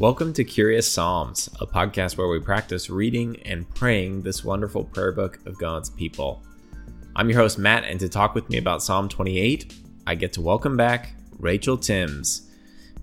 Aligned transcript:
Welcome 0.00 0.32
to 0.34 0.44
Curious 0.44 0.90
Psalms, 0.90 1.48
a 1.60 1.66
podcast 1.66 2.16
where 2.16 2.26
we 2.26 2.40
practice 2.40 2.90
reading 2.90 3.36
and 3.44 3.68
praying 3.74 4.22
this 4.22 4.44
wonderful 4.44 4.84
prayer 4.84 5.12
book 5.12 5.38
of 5.46 5.56
God's 5.58 5.90
people. 5.90 6.42
I'm 7.14 7.30
your 7.30 7.38
host, 7.38 7.58
Matt, 7.58 7.84
and 7.84 8.00
to 8.00 8.08
talk 8.08 8.34
with 8.34 8.50
me 8.50 8.58
about 8.58 8.82
Psalm 8.82 9.08
28, 9.08 9.72
I 10.06 10.14
get 10.16 10.32
to 10.32 10.40
welcome 10.40 10.76
back 10.76 11.14
Rachel 11.38 11.76
Timms. 11.76 12.50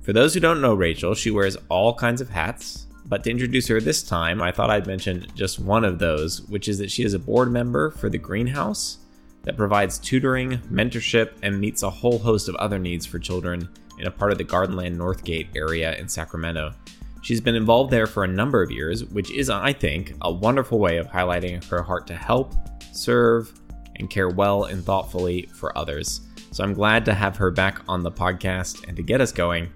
For 0.02 0.12
those 0.12 0.34
who 0.34 0.42
don't 0.42 0.62
know 0.62 0.74
Rachel, 0.74 1.16
she 1.16 1.32
wears 1.32 1.58
all 1.70 1.94
kinds 1.94 2.20
of 2.20 2.30
hats, 2.30 2.88
but 3.16 3.24
to 3.24 3.32
introduce 3.32 3.66
her 3.70 3.80
this 3.80 4.04
time, 4.04 4.42
I 4.42 4.52
thought 4.52 4.70
I'd 4.70 4.88
mention 4.88 5.26
just 5.36 5.58
one 5.58 5.86
of 5.86 6.00
those, 6.00 6.42
which 6.50 6.68
is 6.68 6.80
that 6.80 6.92
she 6.92 7.04
is 7.04 7.14
a 7.14 7.18
board 7.18 7.50
member 7.50 7.92
for 7.92 8.10
the 8.10 8.18
Greenhouse 8.18 8.98
that 9.44 9.56
provides 9.56 9.98
tutoring, 9.98 10.58
mentorship, 10.70 11.32
and 11.42 11.58
meets 11.58 11.84
a 11.84 11.90
whole 11.90 12.20
host 12.20 12.50
of 12.50 12.56
other 12.56 12.78
needs 12.78 13.06
for 13.06 13.18
children 13.18 13.70
in 14.00 14.08
a 14.08 14.12
part 14.12 14.34
of 14.34 14.38
the 14.38 14.44
Gardenland 14.44 14.98
Northgate 14.98 15.48
area 15.56 15.96
in 15.96 16.10
Sacramento. 16.10 16.74
She's 17.22 17.40
been 17.40 17.56
involved 17.56 17.90
there 17.90 18.06
for 18.06 18.26
a 18.26 18.28
number 18.28 18.62
of 18.62 18.70
years, 18.70 19.06
which 19.06 19.32
is, 19.32 19.50
I 19.50 19.72
think, 19.72 20.14
a 20.22 20.30
wonderful 20.30 20.80
way 20.80 20.98
of 20.98 21.08
highlighting 21.08 21.64
her 21.70 21.82
heart 21.82 22.08
to 22.08 22.16
help, 22.16 22.54
serve, 22.92 23.54
and 23.96 24.10
care 24.10 24.28
well 24.28 24.66
and 24.66 24.84
thoughtfully 24.84 25.44
for 25.54 25.78
others. 25.78 26.20
So 26.52 26.66
I'm 26.66 26.74
glad 26.74 27.06
to 27.06 27.14
have 27.14 27.38
her 27.38 27.50
back 27.50 27.80
on 27.88 28.04
the 28.04 28.12
podcast. 28.12 28.86
And 28.90 28.98
to 28.98 29.04
get 29.04 29.22
us 29.22 29.32
going, 29.32 29.72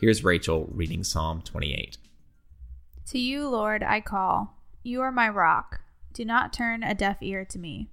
here's 0.00 0.24
Rachel 0.24 0.70
reading 0.72 1.04
Psalm 1.04 1.42
28. 1.42 1.98
To 3.08 3.18
you, 3.18 3.48
Lord, 3.48 3.82
I 3.82 4.02
call. 4.02 4.58
You 4.82 5.00
are 5.00 5.10
my 5.10 5.30
rock. 5.30 5.80
Do 6.12 6.26
not 6.26 6.52
turn 6.52 6.82
a 6.82 6.94
deaf 6.94 7.16
ear 7.22 7.42
to 7.46 7.58
me. 7.58 7.88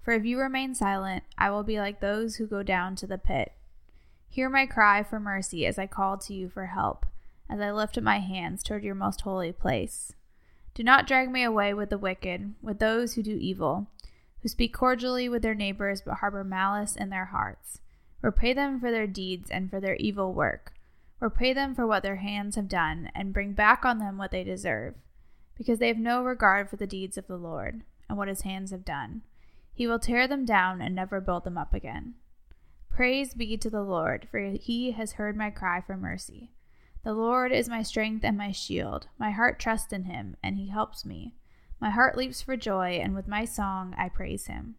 For 0.00 0.12
if 0.12 0.24
you 0.24 0.38
remain 0.38 0.76
silent, 0.76 1.24
I 1.36 1.50
will 1.50 1.64
be 1.64 1.80
like 1.80 1.98
those 1.98 2.36
who 2.36 2.46
go 2.46 2.62
down 2.62 2.94
to 2.96 3.06
the 3.08 3.18
pit. 3.18 3.54
Hear 4.28 4.48
my 4.48 4.66
cry 4.66 5.02
for 5.02 5.18
mercy 5.18 5.66
as 5.66 5.80
I 5.80 5.88
call 5.88 6.16
to 6.18 6.32
you 6.32 6.48
for 6.48 6.66
help, 6.66 7.06
as 7.50 7.60
I 7.60 7.72
lift 7.72 7.98
up 7.98 8.04
my 8.04 8.20
hands 8.20 8.62
toward 8.62 8.84
your 8.84 8.94
most 8.94 9.22
holy 9.22 9.50
place. 9.50 10.12
Do 10.74 10.84
not 10.84 11.08
drag 11.08 11.28
me 11.28 11.42
away 11.42 11.74
with 11.74 11.90
the 11.90 11.98
wicked, 11.98 12.54
with 12.62 12.78
those 12.78 13.14
who 13.14 13.22
do 13.24 13.36
evil, 13.40 13.88
who 14.42 14.48
speak 14.48 14.72
cordially 14.72 15.28
with 15.28 15.42
their 15.42 15.56
neighbors 15.56 16.02
but 16.02 16.18
harbor 16.18 16.44
malice 16.44 16.94
in 16.94 17.10
their 17.10 17.26
hearts. 17.26 17.80
Repay 18.20 18.52
them 18.52 18.78
for 18.78 18.92
their 18.92 19.08
deeds 19.08 19.50
and 19.50 19.68
for 19.68 19.80
their 19.80 19.96
evil 19.96 20.32
work. 20.32 20.72
Repay 21.22 21.52
them 21.52 21.72
for 21.72 21.86
what 21.86 22.02
their 22.02 22.16
hands 22.16 22.56
have 22.56 22.66
done, 22.66 23.08
and 23.14 23.32
bring 23.32 23.52
back 23.52 23.84
on 23.84 23.98
them 23.98 24.18
what 24.18 24.32
they 24.32 24.42
deserve, 24.42 24.96
because 25.56 25.78
they 25.78 25.86
have 25.86 25.96
no 25.96 26.20
regard 26.20 26.68
for 26.68 26.74
the 26.74 26.84
deeds 26.84 27.16
of 27.16 27.28
the 27.28 27.36
Lord 27.36 27.82
and 28.08 28.18
what 28.18 28.26
his 28.26 28.40
hands 28.40 28.72
have 28.72 28.84
done. 28.84 29.22
He 29.72 29.86
will 29.86 30.00
tear 30.00 30.26
them 30.26 30.44
down 30.44 30.82
and 30.82 30.96
never 30.96 31.20
build 31.20 31.44
them 31.44 31.56
up 31.56 31.74
again. 31.74 32.14
Praise 32.90 33.34
be 33.34 33.56
to 33.56 33.70
the 33.70 33.84
Lord, 33.84 34.26
for 34.32 34.40
he 34.40 34.90
has 34.90 35.12
heard 35.12 35.36
my 35.36 35.48
cry 35.48 35.80
for 35.80 35.96
mercy. 35.96 36.50
The 37.04 37.14
Lord 37.14 37.52
is 37.52 37.68
my 37.68 37.84
strength 37.84 38.24
and 38.24 38.36
my 38.36 38.50
shield. 38.50 39.06
My 39.16 39.30
heart 39.30 39.60
trusts 39.60 39.92
in 39.92 40.06
him, 40.06 40.36
and 40.42 40.56
he 40.56 40.70
helps 40.70 41.06
me. 41.06 41.36
My 41.78 41.90
heart 41.90 42.16
leaps 42.16 42.42
for 42.42 42.56
joy, 42.56 42.98
and 43.00 43.14
with 43.14 43.28
my 43.28 43.44
song 43.44 43.94
I 43.96 44.08
praise 44.08 44.48
him. 44.48 44.74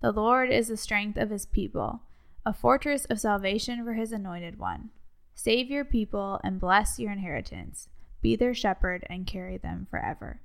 The 0.00 0.12
Lord 0.12 0.48
is 0.48 0.68
the 0.68 0.78
strength 0.78 1.18
of 1.18 1.28
his 1.28 1.44
people, 1.44 2.00
a 2.46 2.54
fortress 2.54 3.04
of 3.04 3.20
salvation 3.20 3.84
for 3.84 3.92
his 3.92 4.12
anointed 4.12 4.58
one. 4.58 4.88
Save 5.34 5.70
your 5.70 5.84
people 5.84 6.40
and 6.44 6.60
bless 6.60 6.98
your 6.98 7.10
inheritance. 7.10 7.88
Be 8.22 8.36
their 8.36 8.54
shepherd 8.54 9.04
and 9.10 9.26
carry 9.26 9.58
them 9.58 9.86
forever. 9.90 10.40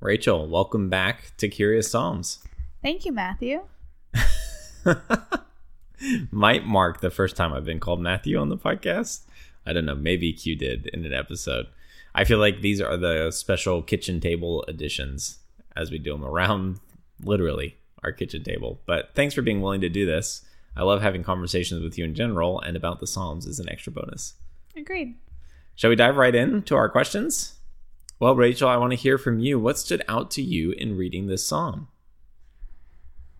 Rachel, 0.00 0.46
welcome 0.46 0.90
back 0.90 1.32
to 1.38 1.48
Curious 1.48 1.90
Psalms. 1.90 2.44
Thank 2.82 3.04
you, 3.04 3.12
Matthew. 3.12 3.62
might 6.30 6.66
mark 6.66 7.00
the 7.00 7.10
first 7.10 7.36
time 7.36 7.52
I've 7.52 7.64
been 7.64 7.80
called 7.80 8.00
Matthew 8.00 8.38
on 8.38 8.50
the 8.50 8.58
podcast. 8.58 9.22
I 9.66 9.72
don't 9.72 9.86
know. 9.86 9.94
Maybe 9.94 10.32
Q 10.32 10.56
did 10.56 10.86
in 10.88 11.06
an 11.06 11.14
episode. 11.14 11.66
I 12.14 12.24
feel 12.24 12.38
like 12.38 12.60
these 12.60 12.80
are 12.80 12.98
the 12.98 13.30
special 13.30 13.82
kitchen 13.82 14.20
table 14.20 14.62
editions 14.68 15.38
as 15.74 15.90
we 15.90 15.98
do 15.98 16.12
them 16.12 16.24
around 16.24 16.80
literally 17.22 17.76
our 18.04 18.12
kitchen 18.12 18.44
table. 18.44 18.80
But 18.86 19.10
thanks 19.14 19.34
for 19.34 19.42
being 19.42 19.62
willing 19.62 19.80
to 19.80 19.88
do 19.88 20.04
this. 20.06 20.42
I 20.76 20.82
love 20.82 21.02
having 21.02 21.22
conversations 21.22 21.82
with 21.82 21.96
you 21.96 22.04
in 22.04 22.14
general, 22.14 22.60
and 22.60 22.76
about 22.76 23.00
the 23.00 23.06
Psalms 23.06 23.46
is 23.46 23.60
an 23.60 23.68
extra 23.68 23.92
bonus. 23.92 24.34
Agreed. 24.76 25.16
Shall 25.76 25.90
we 25.90 25.96
dive 25.96 26.16
right 26.16 26.34
in 26.34 26.62
to 26.62 26.76
our 26.76 26.88
questions? 26.88 27.54
Well, 28.20 28.36
Rachel, 28.36 28.68
I 28.68 28.76
want 28.76 28.92
to 28.92 28.96
hear 28.96 29.18
from 29.18 29.38
you. 29.38 29.58
What 29.58 29.78
stood 29.78 30.02
out 30.08 30.30
to 30.32 30.42
you 30.42 30.72
in 30.72 30.96
reading 30.96 31.26
this 31.26 31.46
psalm? 31.46 31.88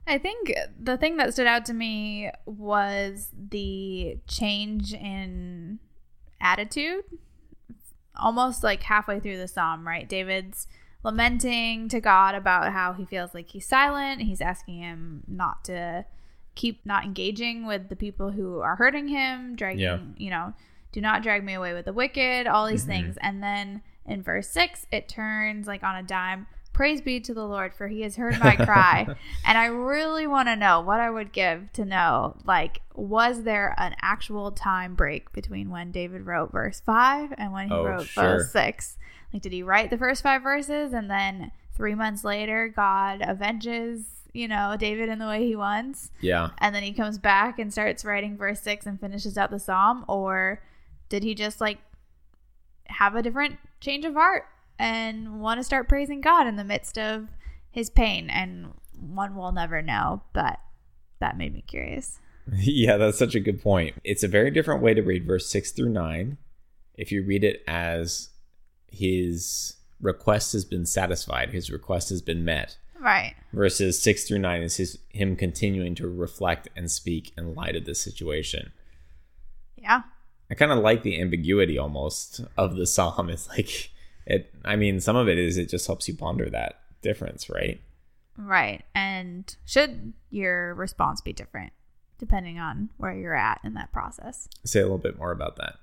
I 0.07 0.19
think 0.19 0.53
the 0.79 0.97
thing 0.97 1.17
that 1.17 1.33
stood 1.33 1.47
out 1.47 1.65
to 1.67 1.73
me 1.73 2.31
was 2.45 3.31
the 3.33 4.19
change 4.27 4.93
in 4.93 5.79
attitude. 6.41 7.05
Almost 8.17 8.63
like 8.63 8.83
halfway 8.83 9.21
through 9.21 9.39
the 9.39 9.49
psalm, 9.49 9.87
right? 9.87 10.09
David's 10.09 10.67
lamenting 11.03 11.89
to 11.89 12.01
God 12.01 12.35
about 12.35 12.73
how 12.73 12.93
he 12.93 13.05
feels 13.05 13.33
like 13.33 13.49
he's 13.49 13.67
silent. 13.67 14.23
He's 14.23 14.41
asking 14.41 14.79
him 14.79 15.23
not 15.27 15.65
to 15.65 16.05
keep 16.55 16.85
not 16.85 17.05
engaging 17.05 17.67
with 17.67 17.89
the 17.89 17.97
people 17.97 18.31
who 18.31 18.61
are 18.61 18.77
hurting 18.77 19.09
him, 19.09 19.57
dragging, 19.57 19.81
yeah. 19.81 19.99
you 20.17 20.31
know, 20.31 20.55
do 20.93 21.01
not 21.01 21.23
drag 21.23 21.45
me 21.45 21.55
away 21.55 21.75
with 21.75 21.85
the 21.85 21.93
wicked, 21.93 22.47
all 22.47 22.67
these 22.67 22.83
mm-hmm. 22.83 22.91
things. 22.91 23.19
And 23.21 23.43
then 23.43 23.83
in 24.07 24.23
verse 24.23 24.49
6, 24.49 24.87
it 24.93 25.09
turns 25.09 25.67
like 25.67 25.83
on 25.83 25.97
a 25.97 26.03
dime 26.03 26.47
Praise 26.75 27.01
be 27.01 27.21
to 27.21 27.33
the 27.33 27.47
Lord, 27.47 27.73
for 27.73 27.87
he 27.87 28.01
has 28.01 28.17
heard 28.17 28.39
my 28.41 28.57
cry. 28.57 29.07
and 29.47 29.57
I 29.57 29.67
really 29.67 30.27
want 30.27 30.49
to 30.49 30.57
know 30.57 30.81
what 30.81 30.99
I 30.99 31.09
would 31.09 31.33
give 31.33 31.73
to 31.75 31.85
know 31.85 32.37
like, 32.45 32.83
was 32.95 33.45
there 33.45 33.75
an 33.79 33.95
actual 34.03 34.51
time 34.51 34.97
break 34.97 35.33
between 35.33 35.71
when 35.71 35.93
David 35.93 36.27
wrote 36.27 36.51
verse 36.51 36.81
5 36.81 37.33
and 37.39 37.53
when 37.53 37.69
he 37.69 37.75
oh, 37.75 37.85
wrote 37.85 38.07
sure. 38.09 38.25
verse 38.25 38.51
6? 38.51 38.99
Like, 39.33 39.43
did 39.43 39.53
he 39.53 39.63
write 39.63 39.91
the 39.91 39.99
first 39.99 40.25
five 40.25 40.43
verses 40.43 40.93
and 40.93 41.09
then 41.09 41.53
three 41.77 41.95
months 41.95 42.25
later, 42.25 42.67
God 42.75 43.23
avenges, 43.23 44.05
you 44.35 44.49
know, 44.49 44.77
David 44.79 45.09
in 45.09 45.19
the 45.19 45.27
way 45.27 45.47
he 45.47 45.57
wants? 45.57 46.11
Yeah. 46.21 46.51
And 46.59 46.75
then 46.75 46.83
he 46.83 46.93
comes 46.93 47.19
back 47.19 47.59
and 47.59 47.73
starts 47.73 48.05
writing 48.05 48.37
verse 48.37 48.61
6 48.61 48.85
and 48.85 49.01
finishes 49.01 49.39
out 49.39 49.51
the 49.51 49.59
psalm? 49.59 50.05
Or 50.09 50.63
did 51.09 51.23
he 51.23 51.35
just 51.35 51.61
like 51.61 51.79
have 52.87 53.15
a 53.15 53.23
different 53.23 53.59
change 53.81 54.05
of 54.05 54.15
heart 54.15 54.45
and 54.79 55.41
want 55.41 55.59
to 55.59 55.65
start 55.65 55.89
praising 55.89 56.21
God 56.21 56.47
in 56.47 56.57
the 56.57 56.65
midst 56.65 56.99
of 56.99 57.29
his 57.71 57.91
pain. 57.91 58.29
And 58.31 58.73
one 58.99 59.35
will 59.35 59.53
never 59.53 59.83
know, 59.83 60.23
but 60.33 60.59
that 61.21 61.39
made 61.39 61.55
me 61.55 61.65
curious. 61.67 62.21
Yeah, 62.53 62.99
that's 62.99 63.19
such 63.19 63.35
a 63.35 63.41
good 63.41 63.63
point. 63.63 63.95
It's 64.05 64.23
a 64.23 64.29
very 64.29 64.51
different 64.51 64.83
way 64.83 64.93
to 64.93 65.01
read 65.01 65.27
verse 65.27 65.49
6 65.49 65.71
through 65.73 65.89
9 65.89 66.37
if 66.97 67.11
you 67.11 67.23
read 67.25 67.45
it 67.45 67.63
as 67.67 68.31
his 68.87 69.77
request 70.01 70.53
has 70.53 70.65
been 70.65 70.87
satisfied, 70.87 71.51
his 71.51 71.71
request 71.71 72.11
has 72.11 72.23
been 72.23 72.45
met. 72.45 72.77
Right. 73.05 73.35
Verses 73.53 74.01
6 74.03 74.25
through 74.25 74.39
9 74.39 74.63
is 74.63 74.77
his 74.79 74.99
him 75.11 75.37
continuing 75.37 75.95
to 75.97 76.09
reflect 76.09 76.69
and 76.75 76.91
speak 76.91 77.33
in 77.37 77.55
light 77.55 77.77
of 77.77 77.85
the 77.85 77.95
situation. 77.95 78.73
Yeah. 79.77 80.03
I 80.51 80.55
kind 80.55 80.73
of 80.73 80.79
like 80.79 81.03
the 81.03 81.21
ambiguity 81.21 81.79
almost 81.79 82.41
of 82.57 82.77
the 82.77 82.87
psalm. 82.87 83.29
It's 83.31 83.49
like 83.49 83.91
it 84.27 84.53
i 84.65 84.77
mean 84.77 85.01
some 85.01 85.17
of 85.17 85.29
it 85.29 85.39
is 85.39 85.57
it 85.57 85.69
just 85.69 85.87
helps 85.87 86.09
you 86.09 86.15
ponder 86.15 86.49
that 86.49 86.81
difference 87.03 87.51
right 87.51 87.81
right 88.37 88.83
and 88.95 89.57
should 89.65 90.13
your 90.31 90.75
response 90.75 91.21
be 91.21 91.33
different 91.33 91.73
depending 92.19 92.59
on 92.59 92.89
where 92.97 93.13
you're 93.13 93.35
at 93.35 93.61
in 93.65 93.75
that 93.75 93.93
process 93.93 94.49
say 94.65 94.81
a 94.81 94.83
little 94.83 94.99
bit 94.99 95.19
more 95.19 95.33
about 95.33 95.57
that 95.57 95.77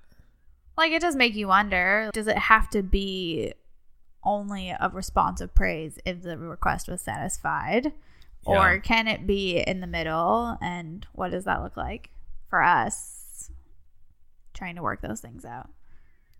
like 0.77 0.91
it 0.91 1.01
does 1.01 1.15
make 1.15 1.35
you 1.35 1.47
wonder 1.47 2.09
does 2.13 2.27
it 2.27 2.37
have 2.37 2.69
to 2.69 2.81
be 2.81 3.53
only 4.23 4.69
a 4.69 4.89
response 4.93 5.41
of 5.41 5.53
praise 5.55 5.97
if 6.05 6.21
the 6.21 6.37
request 6.37 6.87
was 6.87 7.01
satisfied 7.01 7.85
yeah. 8.47 8.75
or 8.75 8.79
can 8.79 9.07
it 9.07 9.25
be 9.25 9.59
in 9.59 9.79
the 9.81 9.87
middle 9.87 10.57
and 10.61 11.07
what 11.13 11.31
does 11.31 11.45
that 11.45 11.61
look 11.61 11.77
like 11.77 12.09
for 12.49 12.61
us 12.63 13.51
trying 14.53 14.75
to 14.75 14.81
work 14.81 15.01
those 15.01 15.21
things 15.21 15.45
out 15.45 15.69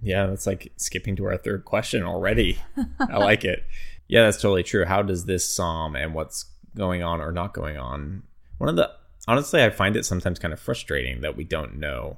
yeah, 0.02 0.26
that's 0.26 0.48
like 0.48 0.72
skipping 0.78 1.16
to 1.18 1.26
our 1.26 1.38
third 1.38 1.64
question 1.64 2.04
already. 2.04 2.58
I 3.00 3.18
like 3.18 3.46
it. 3.46 3.64
Yeah, 4.08 4.24
that's 4.24 4.42
totally 4.42 4.64
true. 4.64 4.84
How 4.84 5.04
does 5.04 5.24
this 5.24 5.50
psalm 5.50 5.96
and 5.96 6.14
what's 6.14 6.44
going 6.76 7.02
on 7.02 7.22
or 7.22 7.32
not 7.32 7.54
going 7.54 7.78
on? 7.78 8.24
One 8.58 8.68
of 8.68 8.76
the 8.76 8.92
honestly, 9.26 9.64
I 9.64 9.70
find 9.70 9.96
it 9.96 10.04
sometimes 10.04 10.38
kind 10.38 10.54
of 10.54 10.60
frustrating 10.60 11.22
that 11.22 11.38
we 11.38 11.46
don't 11.46 11.80
know 11.80 12.18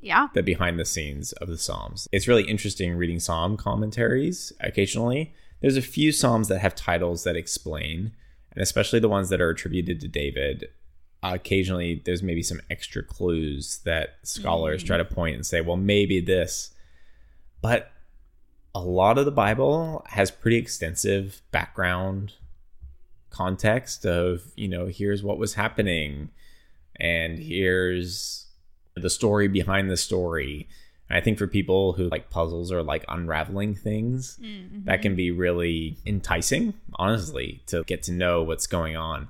yeah. 0.00 0.28
the 0.34 0.42
behind 0.42 0.78
the 0.78 0.84
scenes 0.84 1.32
of 1.32 1.48
the 1.48 1.58
psalms. 1.58 2.08
It's 2.12 2.28
really 2.28 2.44
interesting 2.44 2.96
reading 2.96 3.20
psalm 3.20 3.56
commentaries 3.56 4.52
occasionally. 4.60 5.34
There's 5.60 5.76
a 5.76 5.82
few 5.82 6.12
psalms 6.12 6.48
that 6.48 6.60
have 6.60 6.74
titles 6.74 7.24
that 7.24 7.36
explain 7.36 8.12
and 8.52 8.62
especially 8.62 9.00
the 9.00 9.08
ones 9.08 9.28
that 9.28 9.40
are 9.40 9.50
attributed 9.50 10.00
to 10.00 10.08
david 10.08 10.68
occasionally 11.22 12.02
there's 12.04 12.22
maybe 12.22 12.42
some 12.42 12.60
extra 12.70 13.02
clues 13.02 13.80
that 13.84 14.18
scholars 14.22 14.82
mm. 14.82 14.86
try 14.86 14.96
to 14.96 15.04
point 15.04 15.34
and 15.34 15.46
say 15.46 15.60
well 15.60 15.76
maybe 15.76 16.20
this. 16.20 16.70
But 17.60 17.90
a 18.74 18.80
lot 18.80 19.18
of 19.18 19.24
the 19.24 19.32
Bible 19.32 20.04
has 20.10 20.30
pretty 20.30 20.56
extensive 20.56 21.42
background 21.50 22.34
context 23.30 24.06
of, 24.06 24.52
you 24.54 24.68
know, 24.68 24.86
here's 24.86 25.22
what 25.22 25.38
was 25.38 25.54
happening 25.54 26.30
and 27.00 27.38
here's 27.38 28.46
the 28.98 29.10
story 29.10 29.48
behind 29.48 29.90
the 29.90 29.96
story. 29.96 30.68
I 31.10 31.20
think 31.20 31.38
for 31.38 31.46
people 31.46 31.94
who 31.94 32.08
like 32.08 32.28
puzzles 32.28 32.70
or 32.70 32.82
like 32.82 33.04
unraveling 33.08 33.74
things, 33.74 34.38
mm-hmm. 34.42 34.84
that 34.84 35.00
can 35.00 35.16
be 35.16 35.30
really 35.30 35.96
enticing, 36.04 36.74
honestly, 36.94 37.62
to 37.66 37.82
get 37.84 38.02
to 38.04 38.12
know 38.12 38.42
what's 38.42 38.66
going 38.66 38.96
on. 38.96 39.28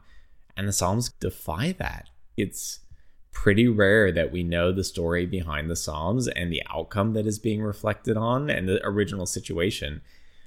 And 0.56 0.66
the 0.66 0.72
Psalms 0.72 1.10
defy 1.20 1.72
that. 1.78 2.08
It's 2.36 2.80
pretty 3.30 3.68
rare 3.68 4.10
that 4.10 4.32
we 4.32 4.42
know 4.42 4.72
the 4.72 4.82
story 4.82 5.24
behind 5.24 5.70
the 5.70 5.76
Psalms 5.76 6.26
and 6.26 6.52
the 6.52 6.62
outcome 6.68 7.12
that 7.12 7.26
is 7.26 7.38
being 7.38 7.62
reflected 7.62 8.16
on 8.16 8.50
and 8.50 8.68
the 8.68 8.84
original 8.84 9.26
situation, 9.26 10.00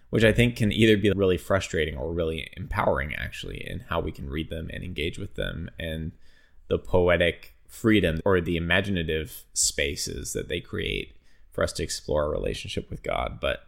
which 0.09 0.25
I 0.25 0.33
think 0.33 0.57
can 0.57 0.73
either 0.73 0.97
be 0.97 1.11
really 1.11 1.37
frustrating 1.37 1.95
or 1.95 2.11
really 2.11 2.49
empowering, 2.57 3.15
actually, 3.15 3.65
in 3.65 3.79
how 3.87 4.01
we 4.01 4.11
can 4.11 4.29
read 4.29 4.49
them 4.49 4.69
and 4.73 4.83
engage 4.83 5.17
with 5.17 5.35
them 5.35 5.71
and 5.79 6.11
the 6.67 6.77
poetic 6.77 7.55
freedom 7.71 8.19
or 8.25 8.41
the 8.41 8.57
imaginative 8.57 9.45
spaces 9.53 10.33
that 10.33 10.49
they 10.49 10.59
create 10.59 11.15
for 11.49 11.63
us 11.63 11.71
to 11.73 11.83
explore 11.83 12.25
our 12.25 12.29
relationship 12.29 12.89
with 12.89 13.01
God. 13.01 13.39
But 13.39 13.61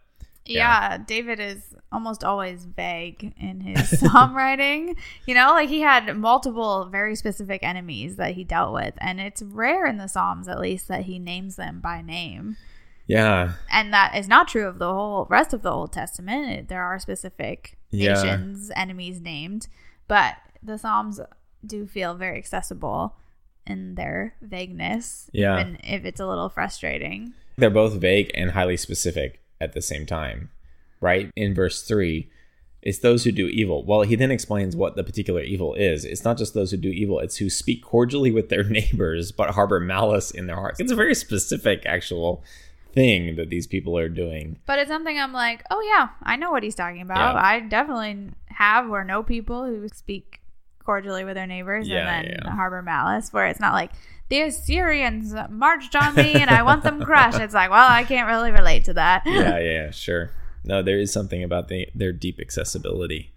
yeah. 0.45 0.91
yeah. 0.91 0.97
David 0.97 1.39
is 1.39 1.73
almost 1.91 2.23
always 2.23 2.65
vague 2.65 3.33
in 3.39 3.61
his 3.61 3.77
songwriting. 4.01 4.97
You 5.25 5.33
know, 5.33 5.51
like 5.51 5.69
he 5.69 5.79
had 5.79 6.17
multiple 6.17 6.89
very 6.91 7.15
specific 7.15 7.63
enemies 7.63 8.17
that 8.17 8.33
he 8.33 8.43
dealt 8.43 8.73
with, 8.73 8.93
and 8.97 9.21
it's 9.21 9.41
rare 9.41 9.85
in 9.85 9.97
the 9.97 10.07
Psalms, 10.07 10.49
at 10.49 10.59
least, 10.59 10.89
that 10.89 11.03
he 11.03 11.17
names 11.17 11.55
them 11.55 11.79
by 11.79 12.01
name. 12.01 12.57
Yeah. 13.07 13.53
And 13.71 13.93
that 13.93 14.15
is 14.17 14.27
not 14.27 14.49
true 14.49 14.67
of 14.67 14.79
the 14.79 14.93
whole 14.93 15.27
rest 15.29 15.53
of 15.53 15.61
the 15.61 15.71
Old 15.71 15.93
Testament. 15.93 16.67
There 16.67 16.83
are 16.83 16.99
specific 16.99 17.77
yeah. 17.89 18.13
nations, 18.13 18.69
enemies 18.75 19.21
named, 19.21 19.67
but 20.09 20.35
the 20.61 20.77
Psalms 20.77 21.21
do 21.65 21.87
feel 21.87 22.15
very 22.15 22.37
accessible 22.37 23.15
in 23.65 23.95
their 23.95 24.35
vagueness, 24.41 25.29
yeah. 25.33 25.59
even 25.59 25.77
if 25.83 26.05
it's 26.05 26.19
a 26.19 26.27
little 26.27 26.49
frustrating. 26.49 27.33
They're 27.57 27.69
both 27.69 27.93
vague 27.93 28.31
and 28.33 28.51
highly 28.51 28.77
specific 28.77 29.41
at 29.61 29.73
the 29.73 29.81
same 29.81 30.05
time, 30.05 30.49
right? 30.99 31.31
In 31.35 31.53
verse 31.53 31.83
3, 31.83 32.29
it's 32.81 32.99
those 32.99 33.23
who 33.23 33.31
do 33.31 33.47
evil. 33.47 33.85
Well, 33.85 34.01
he 34.01 34.15
then 34.15 34.31
explains 34.31 34.75
what 34.75 34.95
the 34.95 35.03
particular 35.03 35.41
evil 35.41 35.73
is. 35.73 36.03
It's 36.03 36.25
not 36.25 36.37
just 36.37 36.53
those 36.53 36.71
who 36.71 36.77
do 36.77 36.89
evil, 36.89 37.19
it's 37.19 37.37
who 37.37 37.49
speak 37.49 37.83
cordially 37.83 38.31
with 38.31 38.49
their 38.49 38.63
neighbors 38.69 39.31
but 39.31 39.51
harbor 39.51 39.79
malice 39.79 40.31
in 40.31 40.47
their 40.47 40.57
hearts. 40.57 40.79
It's 40.79 40.91
a 40.91 40.95
very 40.95 41.15
specific 41.15 41.83
actual 41.85 42.43
thing 42.93 43.35
that 43.37 43.49
these 43.49 43.65
people 43.65 43.97
are 43.97 44.09
doing. 44.09 44.59
But 44.65 44.79
it's 44.79 44.89
something 44.89 45.17
I'm 45.17 45.33
like, 45.33 45.63
oh 45.71 45.81
yeah, 45.81 46.09
I 46.21 46.35
know 46.35 46.51
what 46.51 46.63
he's 46.63 46.75
talking 46.75 47.01
about. 47.01 47.35
Yeah. 47.35 47.41
I 47.41 47.59
definitely 47.61 48.31
have 48.47 48.89
or 48.89 49.03
know 49.03 49.23
people 49.23 49.65
who 49.65 49.87
speak 49.89 50.41
cordially 50.85 51.23
with 51.23 51.35
their 51.35 51.47
neighbors 51.47 51.87
yeah, 51.87 51.99
and 51.99 52.27
then 52.27 52.39
yeah. 52.43 52.51
harbor 52.51 52.81
malice, 52.81 53.31
where 53.31 53.47
it's 53.47 53.59
not 53.59 53.73
like 53.73 53.91
the 54.29 54.41
Assyrians 54.41 55.33
marched 55.49 55.95
on 55.95 56.15
me 56.15 56.33
and 56.33 56.49
I 56.49 56.63
want 56.63 56.83
them 56.83 57.01
crushed. 57.03 57.39
It's 57.39 57.53
like, 57.53 57.69
well, 57.69 57.87
I 57.89 58.03
can't 58.03 58.27
really 58.27 58.51
relate 58.51 58.85
to 58.85 58.93
that. 58.93 59.23
yeah, 59.25 59.59
yeah, 59.59 59.91
sure. 59.91 60.31
No, 60.63 60.81
there 60.81 60.97
is 60.97 61.11
something 61.11 61.43
about 61.43 61.67
the, 61.67 61.87
their 61.93 62.13
deep 62.13 62.39
accessibility. 62.39 63.33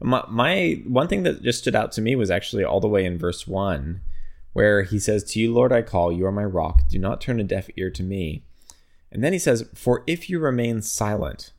My, 0.00 0.24
my 0.28 0.82
one 0.86 1.08
thing 1.08 1.22
that 1.22 1.42
just 1.42 1.60
stood 1.60 1.76
out 1.76 1.92
to 1.92 2.02
me 2.02 2.16
was 2.16 2.30
actually 2.30 2.64
all 2.64 2.80
the 2.80 2.88
way 2.88 3.04
in 3.04 3.16
verse 3.16 3.46
one, 3.46 4.00
where 4.52 4.82
he 4.82 4.98
says, 4.98 5.22
"To 5.24 5.40
you, 5.40 5.52
Lord, 5.52 5.72
I 5.72 5.82
call. 5.82 6.12
You 6.12 6.26
are 6.26 6.32
my 6.32 6.44
rock. 6.44 6.82
Do 6.90 6.98
not 6.98 7.20
turn 7.20 7.40
a 7.40 7.44
deaf 7.44 7.68
ear 7.76 7.90
to 7.90 8.02
me." 8.02 8.44
And 9.12 9.22
then 9.22 9.32
he 9.32 9.38
says, 9.38 9.68
"For 9.74 10.02
if 10.06 10.28
you 10.28 10.40
remain 10.40 10.82
silent, 10.82 11.52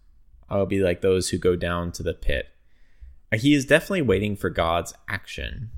I 0.50 0.58
will 0.58 0.66
be 0.66 0.82
like 0.82 1.02
those 1.02 1.30
who 1.30 1.38
go 1.38 1.56
down 1.56 1.94
to 1.94 2.04
the 2.04 2.14
pit." 2.14 2.50
He 3.36 3.54
is 3.54 3.66
definitely 3.66 4.02
waiting 4.02 4.36
for 4.36 4.50
God's 4.50 4.94
action, 5.10 5.72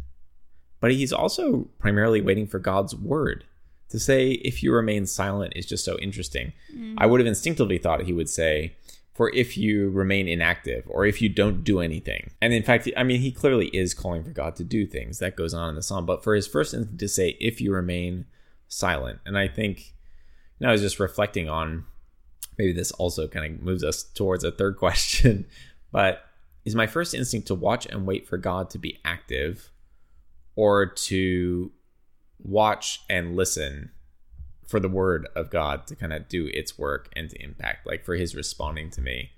but 0.80 0.92
he's 0.92 1.14
also 1.14 1.70
primarily 1.80 2.22
waiting 2.22 2.48
for 2.48 2.60
God's 2.60 2.96
word. 2.96 3.46
To 3.90 4.00
say, 4.00 4.32
if 4.32 4.62
you 4.62 4.74
remain 4.74 5.06
silent, 5.06 5.54
is 5.56 5.66
just 5.66 5.86
so 5.86 5.98
interesting. 6.00 6.52
Mm. 6.76 6.96
I 6.98 7.06
would 7.06 7.22
have 7.22 7.28
instinctively 7.28 7.78
thought 7.78 8.04
he 8.04 8.12
would 8.12 8.28
say, 8.28 8.76
for 9.18 9.34
if 9.34 9.58
you 9.58 9.90
remain 9.90 10.28
inactive 10.28 10.84
or 10.88 11.06
if 11.06 11.22
you 11.22 11.30
don't 11.30 11.64
do 11.64 11.80
anything. 11.80 12.32
And 12.42 12.54
in 12.54 12.64
fact, 12.64 12.88
I 12.96 13.04
mean, 13.04 13.22
he 13.22 13.32
clearly 13.32 13.68
is 13.68 13.96
calling 13.96 14.24
for 14.24 14.30
God 14.30 14.56
to 14.58 14.64
do 14.64 14.86
things. 14.86 15.18
That 15.18 15.36
goes 15.36 15.56
on 15.56 15.70
in 15.70 15.76
the 15.76 15.82
psalm. 15.82 16.06
But 16.06 16.24
for 16.24 16.36
his 16.36 16.46
first 16.46 16.74
instinct 16.74 17.00
to 17.00 17.08
say, 17.08 17.38
if 17.40 17.60
you 17.60 17.74
remain 17.74 18.26
silent. 18.68 19.20
And 19.26 19.38
I 19.38 19.48
think, 19.48 19.96
you 20.60 20.66
know, 20.66 20.70
I 20.70 20.72
was 20.72 20.82
just 20.82 21.00
reflecting 21.00 21.50
on 21.50 21.86
maybe 22.58 22.74
this 22.74 22.92
also 22.92 23.28
kind 23.28 23.46
of 23.46 23.62
moves 23.62 23.84
us 23.84 24.04
towards 24.04 24.44
a 24.44 24.52
third 24.52 24.78
question. 24.78 25.46
But 25.92 26.22
is 26.68 26.76
my 26.76 26.86
first 26.86 27.14
instinct 27.14 27.48
to 27.48 27.56
watch 27.56 27.86
and 27.86 28.06
wait 28.06 28.28
for 28.28 28.38
God 28.38 28.70
to 28.72 28.78
be 28.78 29.00
active 29.06 29.72
or 30.58 30.86
to 30.86 31.72
watch 32.44 33.00
and 33.10 33.38
listen 33.38 33.92
for 34.68 34.78
the 34.78 34.90
word 34.90 35.30
of 35.34 35.50
God 35.50 35.88
to 35.88 35.96
kind 35.96 36.12
of 36.12 36.28
do 36.28 36.48
its 36.48 36.78
work 36.78 37.08
and 37.16 37.30
to 37.30 37.42
impact, 37.42 37.88
like 37.88 38.04
for 38.04 38.16
his 38.16 38.36
responding 38.36 38.90
to 38.90 39.02
me. 39.02 39.32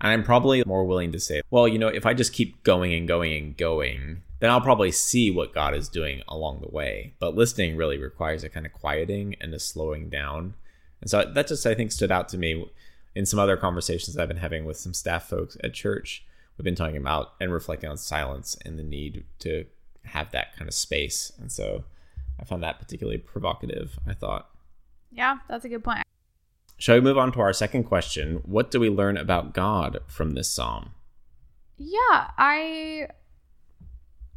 And 0.00 0.10
I'm 0.10 0.24
probably 0.24 0.64
more 0.66 0.84
willing 0.84 1.12
to 1.12 1.20
say, 1.20 1.42
well, 1.48 1.68
you 1.68 1.78
know, 1.78 1.86
if 1.86 2.06
I 2.06 2.12
just 2.12 2.32
keep 2.32 2.64
going 2.64 2.92
and 2.92 3.06
going 3.06 3.32
and 3.34 3.56
going, 3.56 4.22
then 4.40 4.50
I'll 4.50 4.60
probably 4.60 4.90
see 4.90 5.30
what 5.30 5.54
God 5.54 5.76
is 5.76 5.88
doing 5.88 6.22
along 6.26 6.60
the 6.60 6.74
way. 6.74 7.14
But 7.20 7.36
listening 7.36 7.76
really 7.76 7.98
requires 7.98 8.42
a 8.42 8.48
kind 8.48 8.66
of 8.66 8.72
quieting 8.72 9.36
and 9.40 9.54
a 9.54 9.60
slowing 9.60 10.08
down. 10.08 10.54
And 11.00 11.08
so 11.08 11.24
that 11.24 11.46
just, 11.46 11.66
I 11.66 11.74
think, 11.76 11.92
stood 11.92 12.10
out 12.10 12.28
to 12.30 12.36
me 12.36 12.68
in 13.14 13.26
some 13.26 13.38
other 13.38 13.56
conversations 13.56 14.18
I've 14.18 14.26
been 14.26 14.38
having 14.38 14.64
with 14.64 14.76
some 14.76 14.92
staff 14.92 15.28
folks 15.28 15.56
at 15.62 15.72
church 15.72 16.26
we've 16.56 16.64
been 16.64 16.74
talking 16.74 16.96
about 16.96 17.34
and 17.40 17.52
reflecting 17.52 17.90
on 17.90 17.96
silence 17.96 18.56
and 18.64 18.78
the 18.78 18.84
need 18.84 19.24
to 19.40 19.64
have 20.04 20.30
that 20.32 20.56
kind 20.56 20.68
of 20.68 20.74
space. 20.74 21.32
And 21.38 21.50
so 21.50 21.84
I 22.40 22.44
found 22.44 22.62
that 22.62 22.78
particularly 22.78 23.18
provocative, 23.18 23.98
I 24.06 24.14
thought. 24.14 24.50
Yeah, 25.10 25.38
that's 25.48 25.64
a 25.64 25.68
good 25.68 25.84
point. 25.84 26.02
Shall 26.76 26.96
we 26.96 27.00
move 27.00 27.18
on 27.18 27.32
to 27.32 27.40
our 27.40 27.52
second 27.52 27.84
question? 27.84 28.42
What 28.44 28.70
do 28.70 28.80
we 28.80 28.90
learn 28.90 29.16
about 29.16 29.54
God 29.54 30.00
from 30.06 30.32
this 30.32 30.50
psalm? 30.50 30.90
Yeah, 31.76 32.30
I 32.38 33.08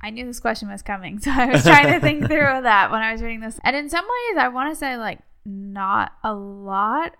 I 0.01 0.11
knew 0.11 0.25
this 0.25 0.39
question 0.39 0.69
was 0.69 0.81
coming, 0.81 1.19
so 1.19 1.31
I 1.31 1.47
was 1.47 1.63
trying 1.63 1.91
to 1.91 1.99
think 1.99 2.21
through 2.27 2.61
that 2.61 2.91
when 2.91 3.01
I 3.01 3.11
was 3.11 3.21
reading 3.21 3.39
this. 3.39 3.59
And 3.63 3.75
in 3.75 3.89
some 3.89 4.05
ways, 4.05 4.37
I 4.37 4.47
want 4.49 4.71
to 4.71 4.75
say 4.75 4.97
like 4.97 5.19
not 5.45 6.13
a 6.23 6.33
lot. 6.33 7.15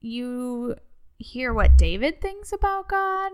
You 0.00 0.76
hear 1.18 1.52
what 1.52 1.76
David 1.76 2.20
thinks 2.20 2.52
about 2.52 2.88
God, 2.88 3.32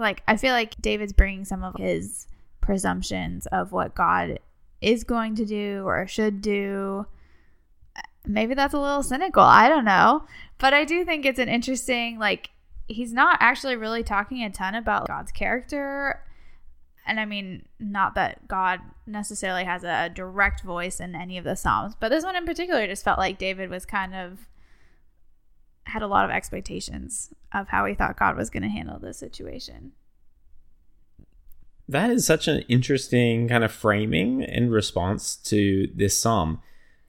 like, 0.00 0.22
I 0.26 0.36
feel 0.36 0.52
like 0.52 0.80
David's 0.80 1.12
bringing 1.12 1.44
some 1.44 1.62
of 1.62 1.74
his 1.76 2.26
presumptions 2.60 3.46
of 3.46 3.72
what 3.72 3.94
God 3.94 4.40
is 4.80 5.04
going 5.04 5.34
to 5.36 5.44
do 5.44 5.82
or 5.84 6.06
should 6.06 6.40
do. 6.40 7.06
Maybe 8.26 8.54
that's 8.54 8.74
a 8.74 8.80
little 8.80 9.02
cynical. 9.02 9.42
I 9.42 9.68
don't 9.68 9.84
know. 9.84 10.24
But 10.58 10.74
I 10.74 10.84
do 10.84 11.04
think 11.04 11.24
it's 11.24 11.38
an 11.38 11.48
interesting, 11.48 12.18
like, 12.18 12.50
he's 12.86 13.12
not 13.12 13.38
actually 13.40 13.76
really 13.76 14.02
talking 14.02 14.42
a 14.42 14.50
ton 14.50 14.74
about 14.74 15.06
God's 15.06 15.32
character. 15.32 16.24
And 17.06 17.18
I 17.18 17.24
mean, 17.24 17.66
not 17.78 18.14
that 18.14 18.46
God 18.46 18.80
necessarily 19.06 19.64
has 19.64 19.84
a 19.84 20.10
direct 20.10 20.62
voice 20.62 21.00
in 21.00 21.14
any 21.14 21.38
of 21.38 21.44
the 21.44 21.56
Psalms, 21.56 21.94
but 21.98 22.10
this 22.10 22.24
one 22.24 22.36
in 22.36 22.44
particular 22.44 22.86
just 22.86 23.04
felt 23.04 23.18
like 23.18 23.38
David 23.38 23.70
was 23.70 23.86
kind 23.86 24.14
of 24.14 24.46
had 25.90 26.02
a 26.02 26.06
lot 26.06 26.24
of 26.24 26.30
expectations 26.30 27.32
of 27.52 27.68
how 27.68 27.84
he 27.84 27.94
thought 27.94 28.18
God 28.18 28.36
was 28.36 28.50
going 28.50 28.62
to 28.62 28.68
handle 28.68 28.98
this 28.98 29.18
situation. 29.18 29.92
That 31.88 32.10
is 32.10 32.24
such 32.24 32.46
an 32.46 32.60
interesting 32.68 33.48
kind 33.48 33.64
of 33.64 33.72
framing 33.72 34.42
in 34.42 34.70
response 34.70 35.34
to 35.36 35.88
this 35.94 36.16
psalm. 36.16 36.60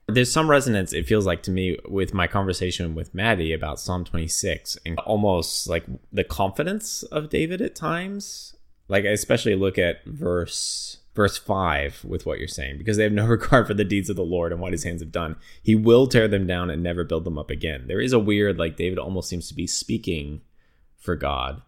There's 0.08 0.32
some 0.32 0.50
resonance, 0.50 0.92
it 0.92 1.06
feels 1.06 1.24
like 1.24 1.42
to 1.44 1.52
me, 1.52 1.78
with 1.88 2.12
my 2.12 2.26
conversation 2.26 2.94
with 2.94 3.14
Maddie 3.14 3.52
about 3.52 3.78
Psalm 3.78 4.04
26 4.04 4.78
and 4.84 4.98
almost 5.00 5.68
like 5.68 5.84
the 6.12 6.24
confidence 6.24 7.04
of 7.04 7.30
David 7.30 7.62
at 7.62 7.76
times. 7.76 8.56
Like, 8.88 9.04
I 9.04 9.10
especially 9.10 9.54
look 9.54 9.78
at 9.78 10.04
verse 10.04 10.98
verse 11.14 11.36
5 11.36 12.04
with 12.04 12.24
what 12.24 12.38
you're 12.38 12.48
saying 12.48 12.78
because 12.78 12.96
they 12.96 13.02
have 13.02 13.12
no 13.12 13.26
regard 13.26 13.66
for 13.66 13.74
the 13.74 13.84
deeds 13.84 14.08
of 14.08 14.16
the 14.16 14.22
Lord 14.22 14.52
and 14.52 14.60
what 14.60 14.72
his 14.72 14.84
hands 14.84 15.02
have 15.02 15.12
done. 15.12 15.36
He 15.62 15.74
will 15.74 16.06
tear 16.06 16.28
them 16.28 16.46
down 16.46 16.70
and 16.70 16.82
never 16.82 17.04
build 17.04 17.24
them 17.24 17.38
up 17.38 17.50
again. 17.50 17.84
There 17.86 18.00
is 18.00 18.12
a 18.12 18.18
weird, 18.18 18.58
like, 18.58 18.76
David 18.76 18.98
almost 18.98 19.28
seems 19.28 19.48
to 19.48 19.54
be 19.54 19.66
speaking 19.66 20.42
for 20.96 21.16
God. 21.16 21.62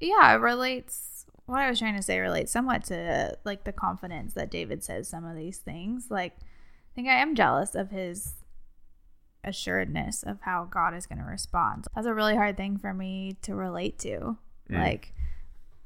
Yeah, 0.00 0.34
it 0.34 0.40
relates. 0.40 1.26
What 1.46 1.60
I 1.60 1.68
was 1.68 1.78
trying 1.78 1.96
to 1.96 2.02
say 2.02 2.20
relates 2.20 2.52
somewhat 2.52 2.84
to 2.84 3.36
like 3.44 3.64
the 3.64 3.72
confidence 3.72 4.34
that 4.34 4.50
David 4.50 4.84
says 4.84 5.08
some 5.08 5.24
of 5.24 5.36
these 5.36 5.58
things. 5.58 6.06
Like, 6.08 6.36
I 6.40 6.94
think 6.94 7.08
I 7.08 7.20
am 7.20 7.34
jealous 7.34 7.74
of 7.74 7.90
his 7.90 8.34
assuredness 9.42 10.22
of 10.22 10.40
how 10.42 10.68
God 10.70 10.94
is 10.94 11.06
going 11.06 11.18
to 11.18 11.24
respond. 11.24 11.86
That's 11.94 12.06
a 12.06 12.14
really 12.14 12.36
hard 12.36 12.56
thing 12.56 12.76
for 12.78 12.94
me 12.94 13.36
to 13.42 13.54
relate 13.54 13.98
to. 14.00 14.36
Mm. 14.70 14.78
Like, 14.78 15.12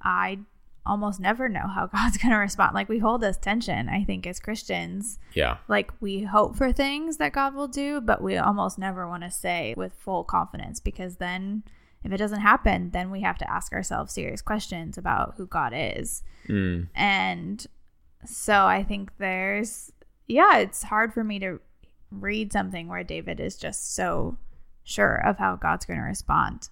I 0.03 0.41
almost 0.87 1.21
never 1.21 1.49
know 1.49 1.67
how 1.67 1.87
God's 1.95 2.19
going 2.19 2.33
to 2.33 2.39
respond. 2.39 2.75
Like 2.75 2.89
we 2.89 2.99
hold 2.99 3.21
this 3.21 3.37
tension, 3.37 3.89
I 3.89 4.05
think, 4.05 4.27
as 4.27 4.41
Christians. 4.41 5.19
Yeah. 5.35 5.59
Like 5.69 5.93
we 6.01 6.23
hope 6.23 6.57
for 6.57 6.73
things 6.73 7.17
that 7.19 7.33
God 7.33 7.55
will 7.55 7.69
do, 7.69 8.01
but 8.01 8.23
we 8.23 8.37
almost 8.37 8.79
never 8.79 9.09
want 9.09 9.23
to 9.23 9.31
say 9.31 9.75
with 9.77 9.95
full 9.95 10.25
confidence 10.25 10.81
because 10.81 11.17
then 11.17 11.65
if 12.03 12.13
it 12.13 12.19
doesn't 12.19 12.41
happen, 12.41 12.91
then 12.91 13.11
we 13.11 13.23
have 13.23 13.39
to 13.39 13.51
ask 13.51 13.73
ourselves 13.73 14.13
serious 14.13 14.43
questions 14.43 14.99
about 14.99 15.35
who 15.37 15.47
God 15.47 15.73
is. 15.75 16.23
Mm. 16.49 16.89
And 16.95 17.67
so 18.27 18.67
I 18.67 18.83
think 18.83 19.17
there's, 19.19 19.91
yeah, 20.27 20.59
it's 20.59 20.83
hard 20.83 21.15
for 21.15 21.25
me 21.25 21.39
to 21.39 21.61
read 22.11 22.53
something 22.53 22.89
where 22.89 23.03
David 23.03 23.41
is 23.41 23.57
just 23.57 23.95
so 23.95 24.37
sure 24.85 25.17
of 25.27 25.39
how 25.39 25.57
God's 25.57 25.87
going 25.87 25.99
to 25.99 26.05
respond. 26.05 26.69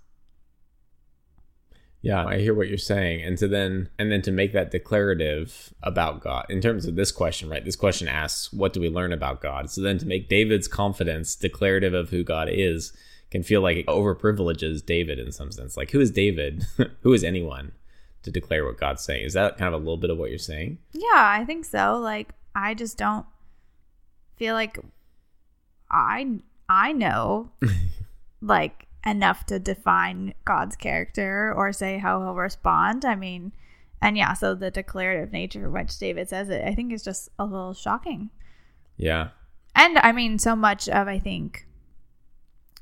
Yeah, 2.02 2.26
I 2.26 2.38
hear 2.38 2.52
what 2.52 2.68
you're 2.68 2.78
saying. 2.78 3.22
And 3.22 3.38
to 3.38 3.46
then 3.46 3.88
and 3.96 4.10
then 4.10 4.22
to 4.22 4.32
make 4.32 4.52
that 4.52 4.72
declarative 4.72 5.72
about 5.82 6.20
God 6.20 6.46
in 6.48 6.60
terms 6.60 6.84
of 6.84 6.96
this 6.96 7.12
question, 7.12 7.48
right? 7.48 7.64
This 7.64 7.76
question 7.76 8.08
asks, 8.08 8.52
what 8.52 8.72
do 8.72 8.80
we 8.80 8.88
learn 8.88 9.12
about 9.12 9.40
God? 9.40 9.70
So 9.70 9.80
then 9.80 9.98
to 9.98 10.06
make 10.06 10.28
David's 10.28 10.66
confidence 10.66 11.36
declarative 11.36 11.94
of 11.94 12.10
who 12.10 12.24
God 12.24 12.48
is 12.50 12.92
can 13.30 13.44
feel 13.44 13.60
like 13.62 13.76
it 13.76 13.86
overprivileges 13.86 14.84
David 14.84 15.20
in 15.20 15.30
some 15.30 15.52
sense. 15.52 15.76
Like 15.76 15.92
who 15.92 16.00
is 16.00 16.10
David? 16.10 16.66
who 17.02 17.12
is 17.12 17.22
anyone 17.22 17.70
to 18.24 18.32
declare 18.32 18.64
what 18.64 18.78
God's 18.78 19.04
saying? 19.04 19.24
Is 19.24 19.34
that 19.34 19.56
kind 19.56 19.72
of 19.72 19.74
a 19.74 19.84
little 19.84 19.96
bit 19.96 20.10
of 20.10 20.18
what 20.18 20.30
you're 20.30 20.38
saying? 20.38 20.78
Yeah, 20.92 21.06
I 21.14 21.44
think 21.44 21.64
so. 21.64 21.98
Like 21.98 22.34
I 22.52 22.74
just 22.74 22.98
don't 22.98 23.26
feel 24.34 24.54
like 24.54 24.76
I 25.88 26.40
I 26.68 26.90
know 26.92 27.52
like 28.40 28.88
enough 29.04 29.46
to 29.46 29.58
define 29.58 30.34
God's 30.44 30.76
character 30.76 31.52
or 31.56 31.72
say 31.72 31.98
how 31.98 32.20
he'll 32.20 32.34
respond. 32.34 33.04
I 33.04 33.14
mean, 33.14 33.52
and 34.00 34.16
yeah, 34.16 34.34
so 34.34 34.54
the 34.54 34.70
declarative 34.70 35.32
nature 35.32 35.70
which 35.70 35.98
David 35.98 36.28
says 36.28 36.48
it, 36.48 36.64
I 36.64 36.74
think 36.74 36.92
is 36.92 37.04
just 37.04 37.28
a 37.38 37.44
little 37.44 37.74
shocking. 37.74 38.30
Yeah. 38.96 39.28
And 39.74 39.98
I 39.98 40.12
mean, 40.12 40.38
so 40.38 40.54
much 40.54 40.88
of 40.88 41.08
I 41.08 41.18
think, 41.18 41.66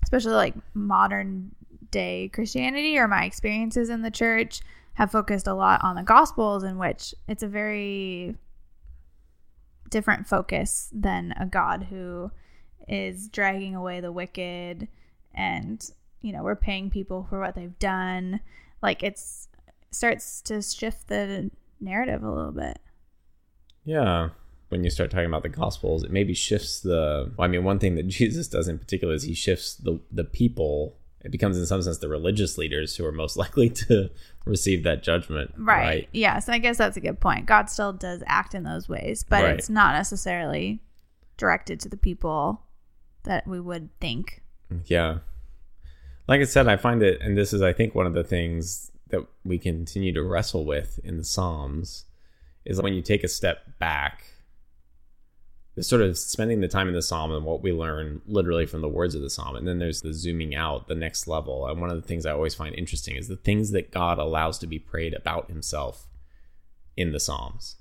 especially 0.03 0.33
like 0.33 0.55
modern 0.75 1.55
day 1.91 2.31
Christianity 2.33 2.99
or 2.99 3.09
my 3.09 3.25
experiences 3.25 3.91
in 3.91 4.03
the 4.03 4.11
church 4.11 4.61
have 4.95 5.13
focused 5.13 5.47
a 5.47 5.55
lot 5.55 5.83
on 5.83 5.97
the 5.97 6.03
Gospels, 6.03 6.65
in 6.65 6.79
which 6.79 7.15
it's 7.29 7.43
a 7.43 7.49
very 7.49 8.37
different 9.89 10.27
focus 10.27 10.89
than 10.93 11.33
a 11.39 11.47
God 11.47 11.85
who 11.91 12.31
is 12.89 13.29
dragging 13.29 13.75
away 13.75 14.01
the 14.01 14.13
wicked 14.13 14.89
and 15.35 15.91
you 16.23 16.33
know 16.33 16.43
we're 16.43 16.57
paying 16.57 16.91
people 16.91 17.27
for 17.29 17.41
what 17.41 17.55
they've 17.55 17.79
done 17.79 18.41
like 18.83 19.03
it's 19.03 19.49
starts 19.91 20.41
to 20.43 20.61
shift 20.63 21.09
the 21.09 21.51
narrative 21.81 22.23
a 22.23 22.31
little 22.31 22.53
bit 22.53 22.79
Yeah. 23.85 24.31
When 24.69 24.85
you 24.85 24.91
start 24.91 25.11
talking 25.11 25.27
about 25.27 25.43
the 25.43 25.49
gospels, 25.49 26.05
it 26.05 26.13
maybe 26.13 26.33
shifts 26.33 26.81
the 26.81 27.33
well, 27.37 27.45
I 27.45 27.49
mean, 27.49 27.65
one 27.65 27.81
thing 27.81 27.97
that 27.97 28.07
Jesus 28.21 28.47
does 28.47 28.69
in 28.69 28.79
particular 28.79 29.15
is 29.15 29.25
he 29.25 29.35
shifts 29.35 29.75
the 29.75 29.99
the 30.13 30.23
people. 30.25 30.97
It 31.25 31.33
becomes 31.33 31.59
in 31.59 31.67
some 31.67 31.83
sense 31.83 31.99
the 31.99 32.09
religious 32.09 32.57
leaders 32.57 32.95
who 32.97 33.05
are 33.05 33.11
most 33.13 33.37
likely 33.45 33.69
to 33.71 34.11
receive 34.45 34.85
that 34.85 35.03
judgment. 35.03 35.51
right, 35.59 35.85
Right. 35.85 36.09
yeah 36.13 36.39
so 36.39 36.51
i 36.53 36.59
guess 36.59 36.79
that's 36.79 36.97
a 36.97 37.01
good 37.01 37.21
point 37.21 37.45
god 37.47 37.69
still 37.69 37.93
does 37.93 38.23
act 38.27 38.55
in 38.55 38.63
those 38.63 38.89
ways 38.89 39.23
but 39.29 39.43
Right. 39.45 39.59
it's 39.59 39.69
not 39.69 39.95
necessarily 39.95 40.81
directed 41.37 41.79
to 41.81 41.89
the 41.91 41.99
people 41.99 42.63
that 43.25 43.47
we 43.47 43.61
would 43.61 43.91
think 44.01 44.43
Yeah. 44.87 45.19
Like 46.31 46.43
I 46.43 46.45
said, 46.45 46.69
I 46.69 46.77
find 46.77 47.03
it, 47.03 47.21
and 47.21 47.37
this 47.37 47.53
is, 47.53 47.61
I 47.61 47.73
think, 47.73 47.93
one 47.93 48.07
of 48.07 48.15
the 48.15 48.23
things 48.23 48.93
that 49.09 49.27
we 49.45 49.59
continue 49.59 50.13
to 50.13 50.23
wrestle 50.23 50.65
with 50.65 51.01
in 51.03 51.17
the 51.17 51.25
Psalms 51.25 52.05
is 52.65 52.81
when 52.81 52.95
you 52.95 53.03
take 53.03 53.25
a 53.25 53.29
step 53.29 53.81
back, 53.81 54.27
the 55.75 55.83
sort 55.83 56.03
of 56.03 56.17
spending 56.17 56.61
the 56.61 56.69
time 56.69 56.87
in 56.87 56.95
the 56.95 57.03
Psalm 57.03 57.33
and 57.33 57.45
what 57.45 57.65
we 57.65 57.73
learn 57.73 58.23
literally 58.27 58.65
from 58.65 58.81
the 58.81 58.89
words 58.89 59.17
of 59.17 59.23
the 59.23 59.29
Psalm. 59.29 59.57
And 59.57 59.67
then 59.67 59.81
there's 59.81 60.03
the 60.03 60.15
zooming 60.15 60.55
out, 60.55 60.87
the 60.87 60.95
next 60.95 61.27
level. 61.27 61.67
And 61.67 61.81
one 61.81 61.91
of 61.91 62.01
the 62.01 62.07
things 62.07 62.25
I 62.25 62.31
always 62.31 62.55
find 62.55 62.77
interesting 62.77 63.17
is 63.17 63.27
the 63.27 63.35
things 63.35 63.73
that 63.73 63.91
God 63.91 64.21
allows 64.21 64.57
to 64.61 64.69
be 64.69 64.79
prayed 64.79 65.15
about 65.15 65.49
himself 65.49 66.07
in 66.97 67.11
the 67.11 67.19
Psalms. 67.19 67.75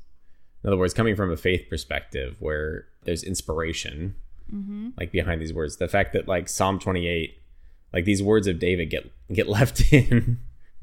In 0.64 0.70
other 0.70 0.78
words, 0.78 0.96
coming 0.96 1.16
from 1.16 1.32
a 1.32 1.38
faith 1.38 1.70
perspective 1.70 2.38
where 2.40 2.88
there's 3.04 3.24
inspiration 3.24 4.16
mm-hmm. 4.52 4.90
like 4.98 5.12
behind 5.12 5.40
these 5.40 5.54
words. 5.54 5.78
The 5.78 5.88
fact 5.88 6.14
that 6.14 6.28
like 6.28 6.50
Psalm 6.50 6.80
28, 6.80 7.36
like 7.94 8.06
these 8.06 8.22
words 8.22 8.48
of 8.48 8.60
David 8.60 8.90
get 8.90 9.12
get 9.32 9.48
left 9.58 9.92
in. 9.92 10.40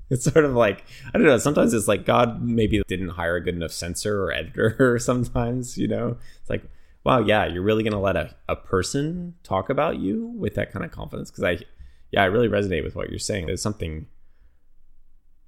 It's 0.09 0.25
sort 0.25 0.45
of 0.45 0.55
like 0.55 0.85
I 1.09 1.19
don't 1.19 1.27
know. 1.27 1.39
Sometimes 1.39 1.75
it's 1.75 1.89
like 1.89 2.05
God 2.05 2.43
maybe 2.43 2.83
didn't 2.87 3.11
hire 3.11 3.37
a 3.37 3.43
good 3.43 3.57
enough 3.57 3.73
censor 3.73 4.25
or 4.25 4.33
editor. 4.33 4.99
Sometimes 5.01 5.77
you 5.77 5.89
know, 5.89 6.17
it's 6.41 6.51
like, 6.51 6.63
wow, 7.05 7.19
yeah, 7.19 7.47
you're 7.47 7.63
really 7.63 7.83
gonna 7.83 8.01
let 8.01 8.17
a, 8.17 8.35
a 8.49 8.57
person 8.57 9.35
talk 9.43 9.69
about 9.69 9.99
you 9.99 10.27
with 10.37 10.55
that 10.55 10.73
kind 10.73 10.85
of 10.85 10.93
confidence? 10.93 11.31
Because 11.31 11.45
I, 11.45 11.59
yeah, 12.13 12.23
I 12.23 12.27
really 12.27 12.49
resonate 12.49 12.85
with 12.85 12.95
what 12.95 13.11
you're 13.11 13.19
saying. 13.19 13.47
There's 13.47 13.63
something 13.63 14.07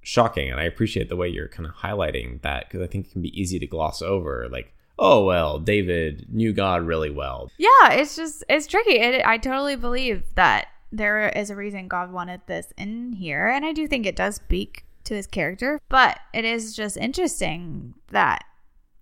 shocking, 0.01 0.49
and 0.49 0.59
I 0.59 0.63
appreciate 0.63 1.07
the 1.07 1.15
way 1.15 1.29
you're 1.29 1.47
kind 1.47 1.67
of 1.67 1.75
highlighting 1.75 2.41
that 2.41 2.67
because 2.67 2.81
I 2.81 2.87
think 2.87 3.07
it 3.07 3.11
can 3.11 3.21
be 3.21 3.39
easy 3.39 3.59
to 3.59 3.67
gloss 3.67 4.01
over. 4.01 4.47
Like, 4.51 4.73
oh 4.97 5.23
well, 5.23 5.59
David 5.59 6.25
knew 6.29 6.51
God 6.51 6.85
really 6.85 7.09
well. 7.09 7.49
Yeah, 7.57 7.91
it's 7.91 8.17
just 8.17 8.43
it's 8.49 8.67
tricky. 8.67 9.23
I 9.23 9.37
totally 9.37 9.77
believe 9.77 10.23
that 10.35 10.67
there 10.91 11.29
is 11.29 11.49
a 11.49 11.55
reason 11.55 11.87
God 11.87 12.11
wanted 12.11 12.41
this 12.47 12.73
in 12.77 13.13
here, 13.13 13.47
and 13.47 13.65
I 13.65 13.73
do 13.73 13.87
think 13.87 14.05
it 14.05 14.15
does 14.15 14.35
speak 14.35 14.85
to 15.05 15.13
his 15.15 15.27
character. 15.27 15.79
But 15.89 16.19
it 16.33 16.45
is 16.45 16.75
just 16.75 16.97
interesting 16.97 17.93
that 18.11 18.43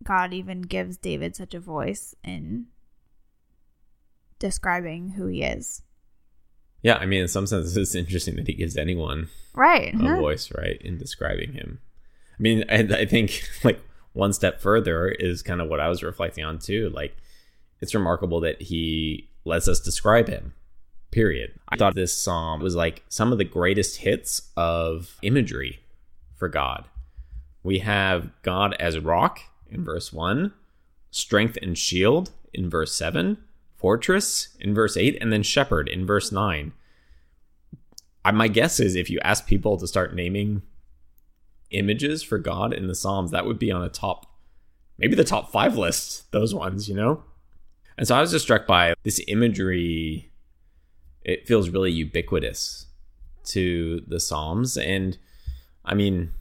God 0.04 0.34
even 0.34 0.62
gives 0.62 0.98
David 0.98 1.36
such 1.36 1.54
a 1.54 1.60
voice 1.60 2.16
in 2.24 2.68
describing 4.40 5.12
who 5.12 5.28
he 5.28 5.44
is. 5.44 5.82
Yeah, 6.82 6.96
I 6.96 7.06
mean, 7.06 7.22
in 7.22 7.28
some 7.28 7.48
sense, 7.48 7.76
it's 7.76 7.96
interesting 7.96 8.36
that 8.36 8.48
he 8.48 8.54
gives 8.54 8.78
anyone 8.78 9.30
Right. 9.54 9.94
a 9.94 9.98
voice, 10.16 10.52
right, 10.56 10.80
in 10.82 10.98
describing 10.98 11.54
him. 11.54 11.80
I 12.40 12.42
mean, 12.42 12.64
I, 12.70 12.80
I 13.02 13.06
think 13.06 13.44
like 13.64 13.80
one 14.14 14.34
step 14.34 14.62
further 14.62 15.08
is 15.08 15.42
kind 15.42 15.60
of 15.62 15.70
what 15.70 15.80
I 15.80 15.90
was 15.90 16.04
reflecting 16.04 16.44
on 16.46 16.60
too. 16.60 16.90
Like, 16.90 17.16
it's 17.82 17.96
remarkable 17.96 18.40
that 18.42 18.62
he 18.62 19.30
lets 19.44 19.68
us 19.68 19.80
describe 19.80 20.28
him. 20.28 20.54
Period. 21.12 21.54
I 21.70 21.78
thought 21.78 21.96
this 21.96 22.16
psalm 22.16 22.62
was 22.62 22.76
like 22.76 23.04
some 23.10 23.32
of 23.32 23.38
the 23.38 23.44
greatest 23.44 23.98
hits 23.98 24.50
of 24.56 25.18
imagery 25.22 25.80
for 26.36 26.50
God. 26.50 26.86
We 27.64 27.80
have 27.80 28.30
God 28.44 28.76
as 28.80 29.00
rock 29.00 29.40
in 29.70 29.84
verse 29.84 30.14
1, 30.14 30.54
strength 31.12 31.58
and 31.62 31.78
shield 31.78 32.32
in 32.54 32.70
verse 32.70 32.94
7, 32.94 33.38
fortress 33.76 34.56
in 34.60 34.74
verse 34.74 34.98
8, 34.98 35.18
and 35.22 35.32
then 35.32 35.44
shepherd 35.44 35.88
in 35.88 36.06
verse 36.06 36.32
9. 36.32 36.74
I, 38.26 38.32
my 38.32 38.48
guess 38.48 38.80
is 38.80 38.96
if 38.96 39.10
you 39.10 39.20
ask 39.24 39.48
people 39.48 39.78
to 39.78 39.88
start 39.88 40.14
naming 40.14 40.62
images 41.72 42.24
for 42.24 42.38
God 42.38 42.74
in 42.74 42.88
the 42.88 42.96
Psalms, 42.96 43.32
that 43.32 43.46
would 43.46 43.60
be 43.60 43.72
on 43.72 43.84
a 43.84 43.90
top, 43.90 44.26
maybe 44.98 45.16
the 45.16 45.24
top 45.24 45.52
five 45.52 45.78
list, 45.78 46.32
those 46.32 46.54
ones, 46.54 46.90
you 46.90 46.96
know? 46.96 47.24
And 47.98 48.08
so 48.08 48.16
I 48.16 48.22
was 48.22 48.32
just 48.32 48.46
struck 48.46 48.68
by 48.68 48.94
this 49.04 49.22
imagery. 49.28 50.27
It 51.28 51.48
feels 51.48 51.70
really 51.70 51.92
ubiquitous 51.92 52.88
to 53.48 54.02
the 54.08 54.20
Psalms. 54.20 54.78
And 54.78 55.18
I 55.86 55.94
mean, 55.94 56.34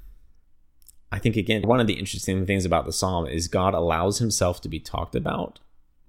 I 1.12 1.18
think 1.18 1.36
again, 1.36 1.62
one 1.62 1.80
of 1.80 1.86
the 1.86 1.98
interesting 1.98 2.46
things 2.46 2.64
about 2.64 2.86
the 2.86 2.92
Psalm 2.92 3.26
is 3.26 3.48
God 3.48 3.74
allows 3.74 4.18
himself 4.18 4.60
to 4.62 4.68
be 4.68 4.80
talked 4.80 5.14
about 5.14 5.60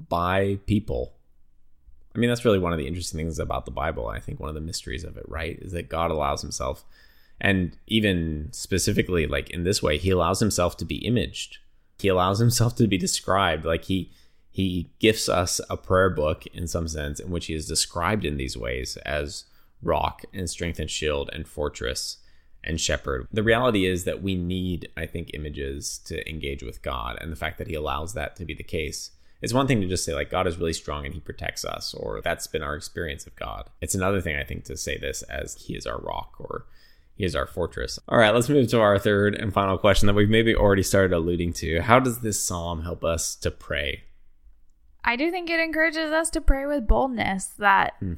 by 0.07 0.60
people. 0.67 1.13
I 2.15 2.19
mean, 2.19 2.29
that's 2.29 2.46
really 2.46 2.60
one 2.60 2.72
of 2.72 2.79
the 2.79 2.88
interesting 2.88 3.17
things 3.17 3.39
about 3.39 3.65
the 3.65 3.72
Bible. 3.72 4.07
I 4.07 4.19
think 4.19 4.39
one 4.39 4.50
of 4.50 4.55
the 4.55 4.62
mysteries 4.62 5.03
of 5.03 5.17
it, 5.17 5.25
right, 5.27 5.57
is 5.62 5.72
that 5.74 5.89
God 5.89 6.10
allows 6.10 6.41
himself, 6.41 6.84
and 7.39 7.77
even 7.86 8.50
specifically, 8.51 9.27
like 9.27 9.51
in 9.51 9.63
this 9.63 9.84
way, 9.84 9.98
he 9.98 10.10
allows 10.10 10.39
himself 10.39 10.77
to 10.77 10.86
be 10.86 10.98
imaged. 10.98 11.57
He 12.00 12.07
allows 12.07 12.39
himself 12.39 12.75
to 12.77 12.88
be 12.88 12.98
described. 12.98 13.65
Like 13.65 13.86
he 13.86 14.12
he 14.58 14.90
gifts 14.98 15.30
us 15.30 15.62
a 15.70 15.78
prayer 15.78 16.10
book 16.10 16.48
in 16.48 16.66
some 16.68 16.88
sense 16.88 17.20
in 17.20 17.30
which 17.30 17.46
he 17.46 17.54
is 17.54 17.68
described 17.68 18.26
in 18.26 18.38
these 18.38 18.58
ways 18.58 18.98
as 19.06 19.46
rock 19.84 20.24
and 20.34 20.50
strength 20.50 20.80
and 20.80 20.90
shield 20.90 21.30
and 21.32 21.48
fortress 21.48 22.18
and 22.64 22.82
shepherd. 22.82 23.28
The 23.32 23.44
reality 23.44 23.86
is 23.86 24.04
that 24.06 24.24
we 24.24 24.34
need, 24.34 24.90
I 24.98 25.06
think, 25.06 25.30
images 25.36 26.00
to 26.06 26.28
engage 26.28 26.64
with 26.64 26.82
God, 26.82 27.20
and 27.22 27.32
the 27.32 27.36
fact 27.36 27.60
that 27.60 27.68
he 27.68 27.76
allows 27.76 28.16
that 28.16 28.36
to 28.38 28.46
be 28.46 28.56
the 28.56 28.64
case 28.64 29.12
it's 29.40 29.54
one 29.54 29.68
thing 29.68 29.82
to 29.82 29.88
just 29.88 30.04
say 30.04 30.16
like 30.16 30.32
God 30.32 30.48
is 30.48 30.58
really 30.58 30.74
strong 30.74 31.06
and 31.06 31.14
he 31.14 31.20
protects 31.20 31.64
us, 31.64 31.94
or 31.94 32.22
that's 32.22 32.48
been 32.48 32.64
our 32.64 32.76
experience 32.76 33.28
of 33.28 33.36
God. 33.36 33.70
It's 33.82 33.94
another 33.94 34.20
thing 34.20 34.36
I 34.36 34.44
think 34.44 34.64
to 34.64 34.76
say 34.76 34.98
this 34.98 35.22
as 35.22 35.54
he 35.54 35.76
is 35.76 35.86
our 35.86 36.00
rock 36.00 36.34
or 36.40 36.66
he 37.16 37.24
is 37.24 37.36
our 37.36 37.46
fortress. 37.46 38.00
All 38.10 38.18
right, 38.18 38.34
let's 38.34 38.50
move 38.50 38.68
to 38.70 38.82
our 38.82 38.98
third 38.98 39.36
and 39.36 39.54
final 39.54 39.78
question 39.78 40.08
that 40.08 40.16
we've 40.16 40.28
maybe 40.28 40.56
already 40.56 40.82
started 40.82 41.14
alluding 41.14 41.54
to. 41.54 41.82
How 41.82 42.00
does 42.00 42.22
this 42.22 42.44
psalm 42.44 42.82
help 42.82 43.04
us 43.04 43.36
to 43.36 43.52
pray? 43.52 44.04
I 45.08 45.16
do 45.16 45.32
think 45.32 45.50
it 45.50 45.62
encourages 45.62 46.12
us 46.12 46.30
to 46.32 46.42
pray 46.42 46.66
with 46.66 46.86
boldness 46.86 47.46
that 47.58 47.94
Hmm. 48.00 48.16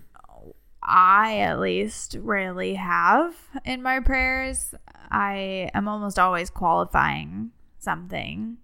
I 0.82 1.38
at 1.42 1.60
least 1.60 2.18
rarely 2.20 2.74
have 2.74 3.36
in 3.64 3.84
my 3.84 4.00
prayers. 4.00 4.74
I 5.12 5.70
am 5.76 5.88
almost 5.88 6.18
always 6.18 6.50
qualifying 6.50 7.52
something. 7.78 8.58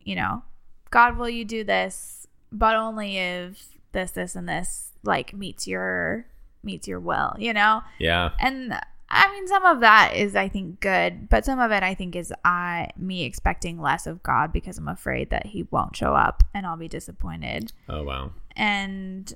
You 0.00 0.16
know, 0.16 0.42
God, 0.90 1.16
will 1.16 1.30
you 1.30 1.46
do 1.46 1.64
this, 1.64 2.26
but 2.52 2.76
only 2.76 3.16
if 3.16 3.68
this, 3.92 4.10
this, 4.10 4.36
and 4.36 4.46
this 4.46 4.92
like 5.02 5.32
meets 5.32 5.66
your 5.66 6.26
meets 6.62 6.86
your 6.86 7.00
will, 7.00 7.34
you 7.38 7.54
know? 7.54 7.82
Yeah. 7.98 8.32
And 8.38 8.78
I 9.12 9.32
mean, 9.32 9.48
some 9.48 9.64
of 9.64 9.80
that 9.80 10.14
is, 10.14 10.36
I 10.36 10.48
think, 10.48 10.78
good, 10.80 11.28
but 11.28 11.44
some 11.44 11.58
of 11.58 11.72
it, 11.72 11.82
I 11.82 11.94
think, 11.94 12.14
is 12.14 12.32
I 12.44 12.90
me 12.96 13.24
expecting 13.24 13.80
less 13.80 14.06
of 14.06 14.22
God 14.22 14.52
because 14.52 14.78
I'm 14.78 14.88
afraid 14.88 15.30
that 15.30 15.46
He 15.46 15.64
won't 15.64 15.96
show 15.96 16.14
up 16.14 16.44
and 16.54 16.64
I'll 16.64 16.76
be 16.76 16.88
disappointed. 16.88 17.72
Oh 17.88 18.04
wow. 18.04 18.32
And 18.54 19.32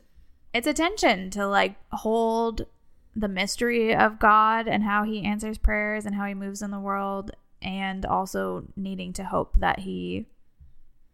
it's 0.52 0.68
a 0.68 0.72
tension 0.72 1.30
to 1.30 1.48
like 1.48 1.74
hold 1.90 2.66
the 3.16 3.28
mystery 3.28 3.94
of 3.94 4.20
God 4.20 4.68
and 4.68 4.84
how 4.84 5.02
He 5.02 5.24
answers 5.24 5.58
prayers 5.58 6.06
and 6.06 6.14
how 6.14 6.26
He 6.26 6.34
moves 6.34 6.62
in 6.62 6.70
the 6.70 6.78
world, 6.78 7.32
and 7.60 8.06
also 8.06 8.64
needing 8.76 9.12
to 9.14 9.24
hope 9.24 9.58
that 9.58 9.80
He 9.80 10.26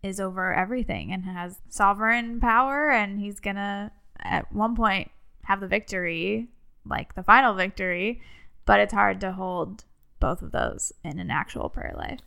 is 0.02 0.20
over 0.20 0.52
everything 0.52 1.12
and 1.12 1.24
has 1.24 1.60
sovereign 1.70 2.40
power, 2.40 2.90
and 2.90 3.20
He's 3.20 3.40
gonna 3.40 3.92
at 4.18 4.52
one 4.52 4.76
point 4.76 5.10
have 5.44 5.60
the 5.60 5.66
victory, 5.66 6.48
like 6.84 7.14
the 7.14 7.22
final 7.22 7.54
victory 7.54 8.20
but 8.64 8.80
it's 8.80 8.92
hard 8.92 9.20
to 9.20 9.32
hold 9.32 9.84
both 10.18 10.42
of 10.42 10.52
those 10.52 10.92
in 11.02 11.18
an 11.18 11.30
actual 11.30 11.68
prayer 11.68 11.94
life. 11.96 12.20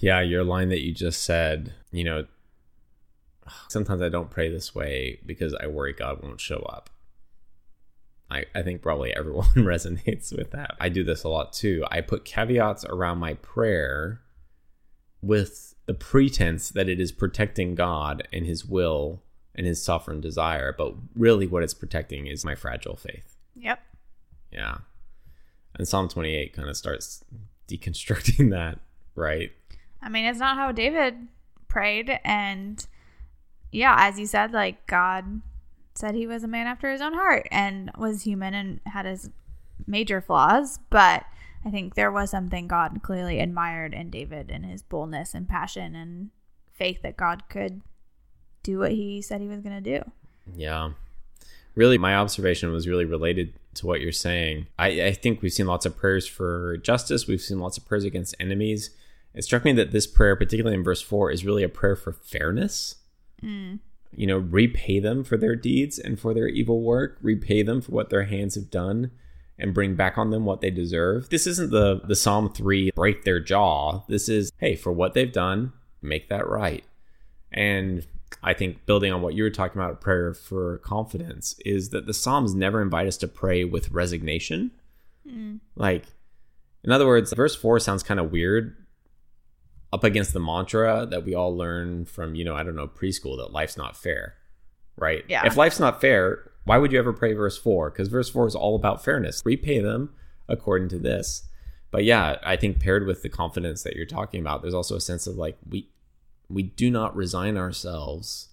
Yeah, 0.00 0.20
your 0.20 0.44
line 0.44 0.68
that 0.68 0.84
you 0.84 0.92
just 0.92 1.22
said, 1.22 1.72
you 1.90 2.04
know, 2.04 2.26
sometimes 3.68 4.02
I 4.02 4.08
don't 4.08 4.30
pray 4.30 4.48
this 4.48 4.74
way 4.74 5.20
because 5.24 5.54
I 5.54 5.66
worry 5.66 5.92
God 5.92 6.22
won't 6.22 6.40
show 6.40 6.58
up. 6.60 6.90
I, 8.30 8.44
I 8.54 8.62
think 8.62 8.82
probably 8.82 9.12
everyone 9.16 9.48
resonates 9.56 10.36
with 10.36 10.50
that. 10.50 10.76
I 10.80 10.88
do 10.88 11.04
this 11.04 11.24
a 11.24 11.28
lot 11.28 11.52
too. 11.52 11.84
I 11.90 12.00
put 12.00 12.24
caveats 12.24 12.84
around 12.84 13.18
my 13.18 13.34
prayer 13.34 14.20
with 15.20 15.74
the 15.86 15.94
pretense 15.94 16.68
that 16.70 16.88
it 16.88 17.00
is 17.00 17.10
protecting 17.10 17.74
God 17.74 18.28
and 18.32 18.46
His 18.46 18.64
will 18.64 19.22
and 19.54 19.66
His 19.66 19.82
sovereign 19.82 20.20
desire, 20.20 20.74
but 20.76 20.94
really 21.16 21.46
what 21.46 21.62
it's 21.62 21.74
protecting 21.74 22.26
is 22.26 22.44
my 22.44 22.54
fragile 22.54 22.96
faith. 22.96 23.37
Yeah. 24.50 24.78
And 25.74 25.86
Psalm 25.86 26.08
28 26.08 26.52
kind 26.52 26.68
of 26.68 26.76
starts 26.76 27.24
deconstructing 27.68 28.50
that, 28.50 28.78
right? 29.14 29.52
I 30.02 30.08
mean, 30.08 30.24
it's 30.24 30.38
not 30.38 30.56
how 30.56 30.72
David 30.72 31.28
prayed. 31.68 32.18
And 32.24 32.84
yeah, 33.70 33.96
as 33.98 34.18
you 34.18 34.26
said, 34.26 34.52
like 34.52 34.86
God 34.86 35.42
said 35.94 36.14
he 36.14 36.26
was 36.26 36.44
a 36.44 36.48
man 36.48 36.66
after 36.66 36.90
his 36.90 37.00
own 37.00 37.14
heart 37.14 37.48
and 37.50 37.90
was 37.98 38.22
human 38.22 38.54
and 38.54 38.80
had 38.86 39.06
his 39.06 39.30
major 39.86 40.20
flaws. 40.20 40.78
But 40.90 41.24
I 41.64 41.70
think 41.70 41.94
there 41.94 42.12
was 42.12 42.30
something 42.30 42.68
God 42.68 43.00
clearly 43.02 43.40
admired 43.40 43.92
in 43.92 44.10
David 44.10 44.50
and 44.50 44.64
his 44.64 44.82
boldness 44.82 45.34
and 45.34 45.48
passion 45.48 45.94
and 45.94 46.30
faith 46.72 47.02
that 47.02 47.16
God 47.16 47.48
could 47.48 47.82
do 48.62 48.78
what 48.78 48.92
he 48.92 49.20
said 49.20 49.40
he 49.40 49.48
was 49.48 49.60
going 49.60 49.82
to 49.82 49.98
do. 49.98 50.10
Yeah 50.56 50.90
really 51.78 51.96
my 51.96 52.16
observation 52.16 52.72
was 52.72 52.88
really 52.88 53.04
related 53.04 53.54
to 53.78 53.86
what 53.86 54.00
you're 54.00 54.12
saying. 54.12 54.66
I, 54.78 54.88
I 55.02 55.12
think 55.12 55.42
we've 55.42 55.52
seen 55.52 55.66
lots 55.66 55.86
of 55.86 55.96
prayers 55.96 56.26
for 56.26 56.76
justice. 56.78 57.26
We've 57.26 57.40
seen 57.40 57.58
lots 57.58 57.78
of 57.78 57.86
prayers 57.86 58.04
against 58.04 58.34
enemies. 58.38 58.90
It 59.34 59.44
struck 59.44 59.64
me 59.64 59.72
that 59.74 59.92
this 59.92 60.06
prayer, 60.06 60.36
particularly 60.36 60.76
in 60.76 60.84
verse 60.84 61.02
four, 61.02 61.30
is 61.30 61.44
really 61.44 61.62
a 61.62 61.68
prayer 61.68 61.96
for 61.96 62.12
fairness. 62.12 62.96
Mm. 63.42 63.80
You 64.10 64.26
know, 64.26 64.38
repay 64.38 65.00
them 65.00 65.22
for 65.22 65.36
their 65.36 65.54
deeds 65.54 65.98
and 65.98 66.18
for 66.18 66.34
their 66.34 66.48
evil 66.48 66.80
work, 66.80 67.18
repay 67.20 67.62
them 67.62 67.80
for 67.80 67.92
what 67.92 68.10
their 68.10 68.24
hands 68.24 68.54
have 68.54 68.70
done, 68.70 69.10
and 69.58 69.74
bring 69.74 69.94
back 69.94 70.16
on 70.16 70.30
them 70.30 70.44
what 70.44 70.60
they 70.60 70.70
deserve. 70.70 71.28
This 71.28 71.46
isn't 71.46 71.70
the 71.70 72.00
the 72.04 72.16
Psalm 72.16 72.52
3 72.52 72.90
break 72.94 73.24
their 73.24 73.40
jaw. 73.40 74.04
This 74.08 74.28
is, 74.28 74.50
hey, 74.58 74.74
for 74.76 74.92
what 74.92 75.14
they've 75.14 75.32
done, 75.32 75.72
make 76.00 76.28
that 76.30 76.48
right. 76.48 76.84
And 77.52 78.06
I 78.42 78.54
think 78.54 78.86
building 78.86 79.12
on 79.12 79.22
what 79.22 79.34
you 79.34 79.42
were 79.42 79.50
talking 79.50 79.80
about, 79.80 80.00
prayer 80.00 80.32
for 80.32 80.78
confidence, 80.78 81.56
is 81.64 81.90
that 81.90 82.06
the 82.06 82.14
Psalms 82.14 82.54
never 82.54 82.80
invite 82.80 83.06
us 83.06 83.16
to 83.18 83.28
pray 83.28 83.64
with 83.64 83.90
resignation. 83.90 84.70
Mm. 85.28 85.60
Like, 85.74 86.04
in 86.84 86.92
other 86.92 87.06
words, 87.06 87.32
verse 87.32 87.56
four 87.56 87.80
sounds 87.80 88.02
kind 88.02 88.20
of 88.20 88.30
weird 88.30 88.76
up 89.92 90.04
against 90.04 90.32
the 90.32 90.40
mantra 90.40 91.06
that 91.06 91.24
we 91.24 91.34
all 91.34 91.56
learn 91.56 92.04
from, 92.04 92.34
you 92.34 92.44
know, 92.44 92.54
I 92.54 92.62
don't 92.62 92.76
know, 92.76 92.86
preschool 92.86 93.38
that 93.38 93.52
life's 93.52 93.76
not 93.76 93.96
fair, 93.96 94.34
right? 94.96 95.24
Yeah. 95.28 95.46
If 95.46 95.56
life's 95.56 95.80
not 95.80 96.00
fair, 96.00 96.50
why 96.64 96.78
would 96.78 96.92
you 96.92 96.98
ever 96.98 97.12
pray 97.12 97.32
verse 97.32 97.56
four? 97.56 97.90
Because 97.90 98.08
verse 98.08 98.28
four 98.28 98.46
is 98.46 98.54
all 98.54 98.76
about 98.76 99.02
fairness. 99.02 99.42
Repay 99.44 99.80
them 99.80 100.14
according 100.48 100.90
to 100.90 100.98
this. 100.98 101.44
But 101.90 102.04
yeah, 102.04 102.36
I 102.44 102.56
think 102.56 102.80
paired 102.80 103.06
with 103.06 103.22
the 103.22 103.30
confidence 103.30 103.82
that 103.82 103.96
you're 103.96 104.04
talking 104.04 104.40
about, 104.40 104.60
there's 104.60 104.74
also 104.74 104.96
a 104.96 105.00
sense 105.00 105.26
of 105.26 105.36
like 105.36 105.56
we 105.66 105.88
we 106.48 106.62
do 106.62 106.90
not 106.90 107.14
resign 107.14 107.56
ourselves 107.56 108.48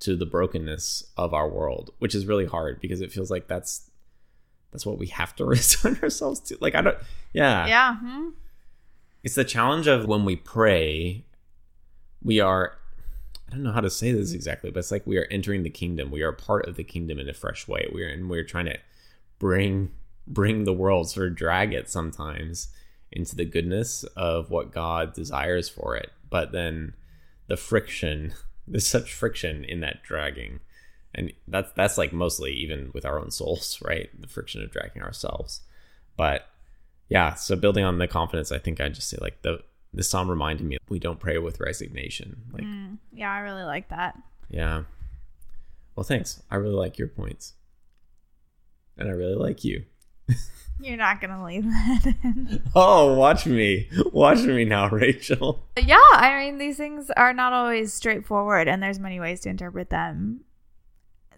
to 0.00 0.16
the 0.16 0.26
brokenness 0.26 1.04
of 1.16 1.32
our 1.32 1.48
world, 1.48 1.90
which 1.98 2.14
is 2.14 2.26
really 2.26 2.46
hard 2.46 2.80
because 2.80 3.00
it 3.00 3.12
feels 3.12 3.30
like 3.30 3.46
that's 3.46 3.90
that's 4.72 4.84
what 4.84 4.98
we 4.98 5.06
have 5.06 5.34
to 5.36 5.44
resign 5.46 5.98
ourselves 6.02 6.40
to. 6.40 6.58
Like 6.60 6.74
I 6.74 6.82
don't 6.82 6.98
yeah. 7.32 7.66
Yeah. 7.66 7.96
Hmm. 7.96 8.28
It's 9.22 9.34
the 9.34 9.44
challenge 9.44 9.86
of 9.86 10.06
when 10.06 10.24
we 10.24 10.36
pray, 10.36 11.24
we 12.22 12.40
are 12.40 12.76
I 13.48 13.54
don't 13.54 13.62
know 13.62 13.72
how 13.72 13.80
to 13.80 13.90
say 13.90 14.12
this 14.12 14.32
exactly, 14.32 14.70
but 14.70 14.80
it's 14.80 14.90
like 14.90 15.06
we 15.06 15.18
are 15.18 15.28
entering 15.30 15.62
the 15.62 15.70
kingdom. 15.70 16.10
We 16.10 16.22
are 16.22 16.32
part 16.32 16.66
of 16.66 16.76
the 16.76 16.84
kingdom 16.84 17.18
in 17.18 17.28
a 17.28 17.34
fresh 17.34 17.68
way. 17.68 17.88
We're 17.92 18.08
and 18.08 18.28
we're 18.28 18.44
trying 18.44 18.66
to 18.66 18.78
bring 19.38 19.92
bring 20.26 20.64
the 20.64 20.72
world, 20.72 21.08
sort 21.08 21.28
of 21.28 21.36
drag 21.36 21.72
it 21.72 21.88
sometimes 21.88 22.68
into 23.12 23.36
the 23.36 23.44
goodness 23.44 24.02
of 24.16 24.50
what 24.50 24.72
God 24.72 25.14
desires 25.14 25.68
for 25.68 25.96
it 25.96 26.10
but 26.30 26.52
then 26.52 26.94
the 27.46 27.56
friction 27.56 28.32
there's 28.68 28.86
such 28.86 29.12
friction 29.12 29.64
in 29.64 29.80
that 29.80 30.02
dragging. 30.02 30.60
And 31.14 31.32
that's 31.48 31.72
that's 31.72 31.96
like 31.96 32.12
mostly 32.12 32.52
even 32.52 32.90
with 32.92 33.04
our 33.06 33.18
own 33.18 33.30
souls 33.30 33.80
right? 33.84 34.10
The 34.20 34.28
friction 34.28 34.62
of 34.62 34.70
dragging 34.70 35.02
ourselves. 35.02 35.62
But 36.16 36.48
yeah 37.08 37.34
so 37.34 37.56
building 37.56 37.84
on 37.84 37.98
the 37.98 38.08
confidence 38.08 38.50
i 38.50 38.58
think 38.58 38.80
i 38.80 38.88
just 38.88 39.08
say 39.08 39.16
like 39.20 39.42
the 39.42 39.60
the 39.94 40.02
psalm 40.02 40.28
reminded 40.28 40.66
me 40.66 40.76
we 40.88 40.98
don't 40.98 41.20
pray 41.20 41.38
with 41.38 41.60
resignation 41.60 42.36
like 42.52 42.64
mm, 42.64 42.98
yeah 43.12 43.32
i 43.32 43.38
really 43.38 43.62
like 43.62 43.88
that. 43.88 44.16
Yeah. 44.48 44.84
Well 45.94 46.04
thanks. 46.04 46.42
I 46.50 46.56
really 46.56 46.74
like 46.74 46.98
your 46.98 47.08
points. 47.08 47.54
And 48.98 49.08
i 49.08 49.12
really 49.12 49.34
like 49.34 49.64
you 49.64 49.84
You're 50.78 50.96
not 50.96 51.20
gonna 51.20 51.44
leave 51.44 51.64
that 51.64 52.14
in. 52.22 52.62
Oh, 52.74 53.14
watch 53.14 53.46
me. 53.46 53.88
Watch 54.12 54.40
me 54.40 54.64
now, 54.64 54.88
Rachel. 54.92 55.64
Yeah, 55.82 55.98
I 56.12 56.38
mean 56.38 56.58
these 56.58 56.76
things 56.76 57.10
are 57.16 57.32
not 57.32 57.52
always 57.52 57.92
straightforward 57.94 58.68
and 58.68 58.82
there's 58.82 58.98
many 58.98 59.18
ways 59.18 59.40
to 59.40 59.48
interpret 59.48 59.90
them. 59.90 60.42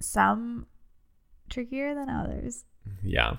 Some 0.01 0.67
trickier 1.49 1.95
than 1.95 2.09
others. 2.09 2.65
Yeah. 3.03 3.37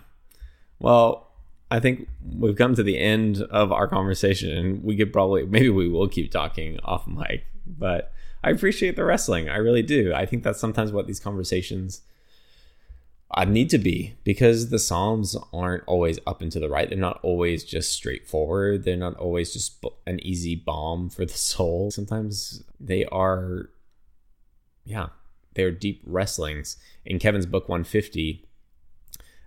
Well, 0.80 1.28
I 1.72 1.80
think 1.80 2.08
we've 2.36 2.56
come 2.56 2.76
to 2.76 2.84
the 2.84 2.98
end 2.98 3.42
of 3.44 3.72
our 3.72 3.88
conversation. 3.88 4.50
And 4.58 4.84
we 4.84 4.96
could 4.96 5.14
probably 5.14 5.46
maybe 5.46 5.70
we 5.70 5.88
will 5.90 6.08
keep 6.08 6.32
talking 6.32 6.80
off 6.84 7.08
mic, 7.08 7.46
but 7.68 8.12
I 8.44 8.52
appreciate 8.52 8.96
the 8.96 9.04
wrestling. 9.04 9.50
I 9.50 9.58
really 9.58 9.84
do. 9.84 10.14
I 10.14 10.26
think 10.26 10.44
that's 10.44 10.60
sometimes 10.60 10.92
what 10.92 11.08
these 11.08 11.20
conversations 11.20 12.02
I 13.32 13.46
need 13.46 13.70
to 13.70 13.78
be 13.78 14.16
because 14.24 14.70
the 14.70 14.80
Psalms 14.80 15.38
aren't 15.54 15.84
always 15.86 16.18
up 16.26 16.42
and 16.42 16.52
to 16.52 16.60
the 16.60 16.70
right. 16.70 16.90
They're 16.90 16.98
not 16.98 17.20
always 17.22 17.64
just 17.64 17.94
straightforward. 17.94 18.84
They're 18.84 18.98
not 18.98 19.16
always 19.18 19.54
just 19.54 19.84
an 20.08 20.20
easy 20.26 20.56
balm 20.56 21.10
for 21.10 21.26
the 21.26 21.34
soul. 21.38 21.92
Sometimes 21.92 22.64
they 22.80 23.06
are, 23.06 23.70
yeah, 24.84 25.10
they're 25.54 25.72
deep 25.72 26.02
wrestlings. 26.06 26.78
In 27.06 27.20
Kevin's 27.20 27.46
book 27.46 27.70
150, 27.70 28.46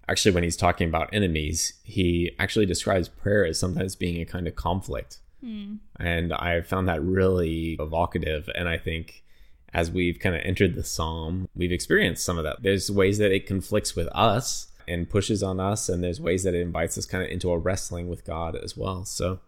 actually, 0.09 0.33
when 0.33 0.45
he's 0.45 0.57
talking 0.57 0.89
about 0.89 1.13
enemies, 1.13 1.75
he 1.83 2.37
actually 2.39 2.67
describes 2.67 3.09
prayer 3.09 3.45
as 3.45 3.59
sometimes 3.59 3.97
being 3.97 4.21
a 4.21 4.25
kind 4.25 4.47
of 4.47 4.55
conflict. 4.55 5.19
Mm. 5.45 5.79
And 5.99 6.33
I 6.33 6.61
found 6.61 6.89
that 6.89 7.03
really 7.03 7.77
evocative. 7.81 8.49
And 8.55 8.69
I 8.69 8.79
think 8.79 9.25
as 9.75 9.91
we've 9.91 10.19
kind 10.19 10.35
of 10.35 10.43
entered 10.45 10.75
the 10.75 10.85
psalm, 10.85 11.49
we've 11.55 11.73
experienced 11.73 12.25
some 12.25 12.39
of 12.39 12.45
that. 12.45 12.63
There's 12.63 12.91
ways 12.91 13.19
that 13.19 13.33
it 13.33 13.47
conflicts 13.47 13.97
with 13.97 14.09
us 14.09 14.69
and 14.87 15.09
pushes 15.09 15.43
on 15.43 15.61
us, 15.61 15.89
and 15.89 16.03
there's 16.03 16.21
ways 16.21 16.43
that 16.45 16.55
it 16.55 16.61
invites 16.61 16.99
us 16.99 17.07
kind 17.07 17.25
of 17.25 17.31
into 17.31 17.51
a 17.51 17.59
wrestling 17.59 18.09
with 18.09 18.25
God 18.25 18.57
as 18.57 18.77
well. 18.77 19.05
So 19.05 19.41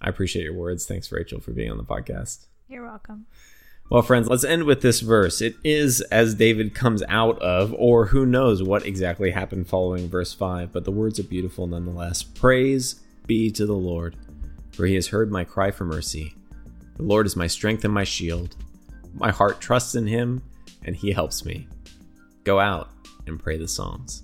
I 0.00 0.08
appreciate 0.08 0.44
your 0.44 0.54
words. 0.54 0.86
Thanks, 0.86 1.10
Rachel, 1.10 1.40
for 1.40 1.52
being 1.52 1.70
on 1.70 1.78
the 1.78 1.84
podcast. 1.84 2.46
You're 2.68 2.84
welcome. 2.84 3.26
Well, 3.88 4.02
friends, 4.02 4.28
let's 4.28 4.42
end 4.42 4.64
with 4.64 4.82
this 4.82 5.00
verse. 5.00 5.40
It 5.40 5.54
is 5.62 6.00
as 6.10 6.34
David 6.34 6.74
comes 6.74 7.04
out 7.08 7.40
of, 7.40 7.72
or 7.78 8.06
who 8.06 8.26
knows 8.26 8.62
what 8.62 8.84
exactly 8.84 9.30
happened 9.30 9.68
following 9.68 10.08
verse 10.08 10.32
5, 10.32 10.72
but 10.72 10.84
the 10.84 10.90
words 10.90 11.20
are 11.20 11.24
beautiful 11.24 11.68
nonetheless. 11.68 12.22
Praise 12.24 13.00
be 13.26 13.50
to 13.52 13.64
the 13.64 13.74
Lord, 13.74 14.16
for 14.72 14.86
he 14.86 14.96
has 14.96 15.08
heard 15.08 15.30
my 15.30 15.44
cry 15.44 15.70
for 15.70 15.84
mercy. 15.84 16.34
The 16.96 17.04
Lord 17.04 17.26
is 17.26 17.36
my 17.36 17.46
strength 17.46 17.84
and 17.84 17.94
my 17.94 18.04
shield. 18.04 18.56
My 19.18 19.30
heart 19.30 19.62
trusts 19.62 19.94
in 19.94 20.06
him, 20.06 20.42
and 20.84 20.94
he 20.94 21.10
helps 21.10 21.44
me. 21.44 21.68
Go 22.44 22.60
out 22.60 22.90
and 23.26 23.40
pray 23.40 23.56
the 23.56 23.66
Psalms. 23.66 24.20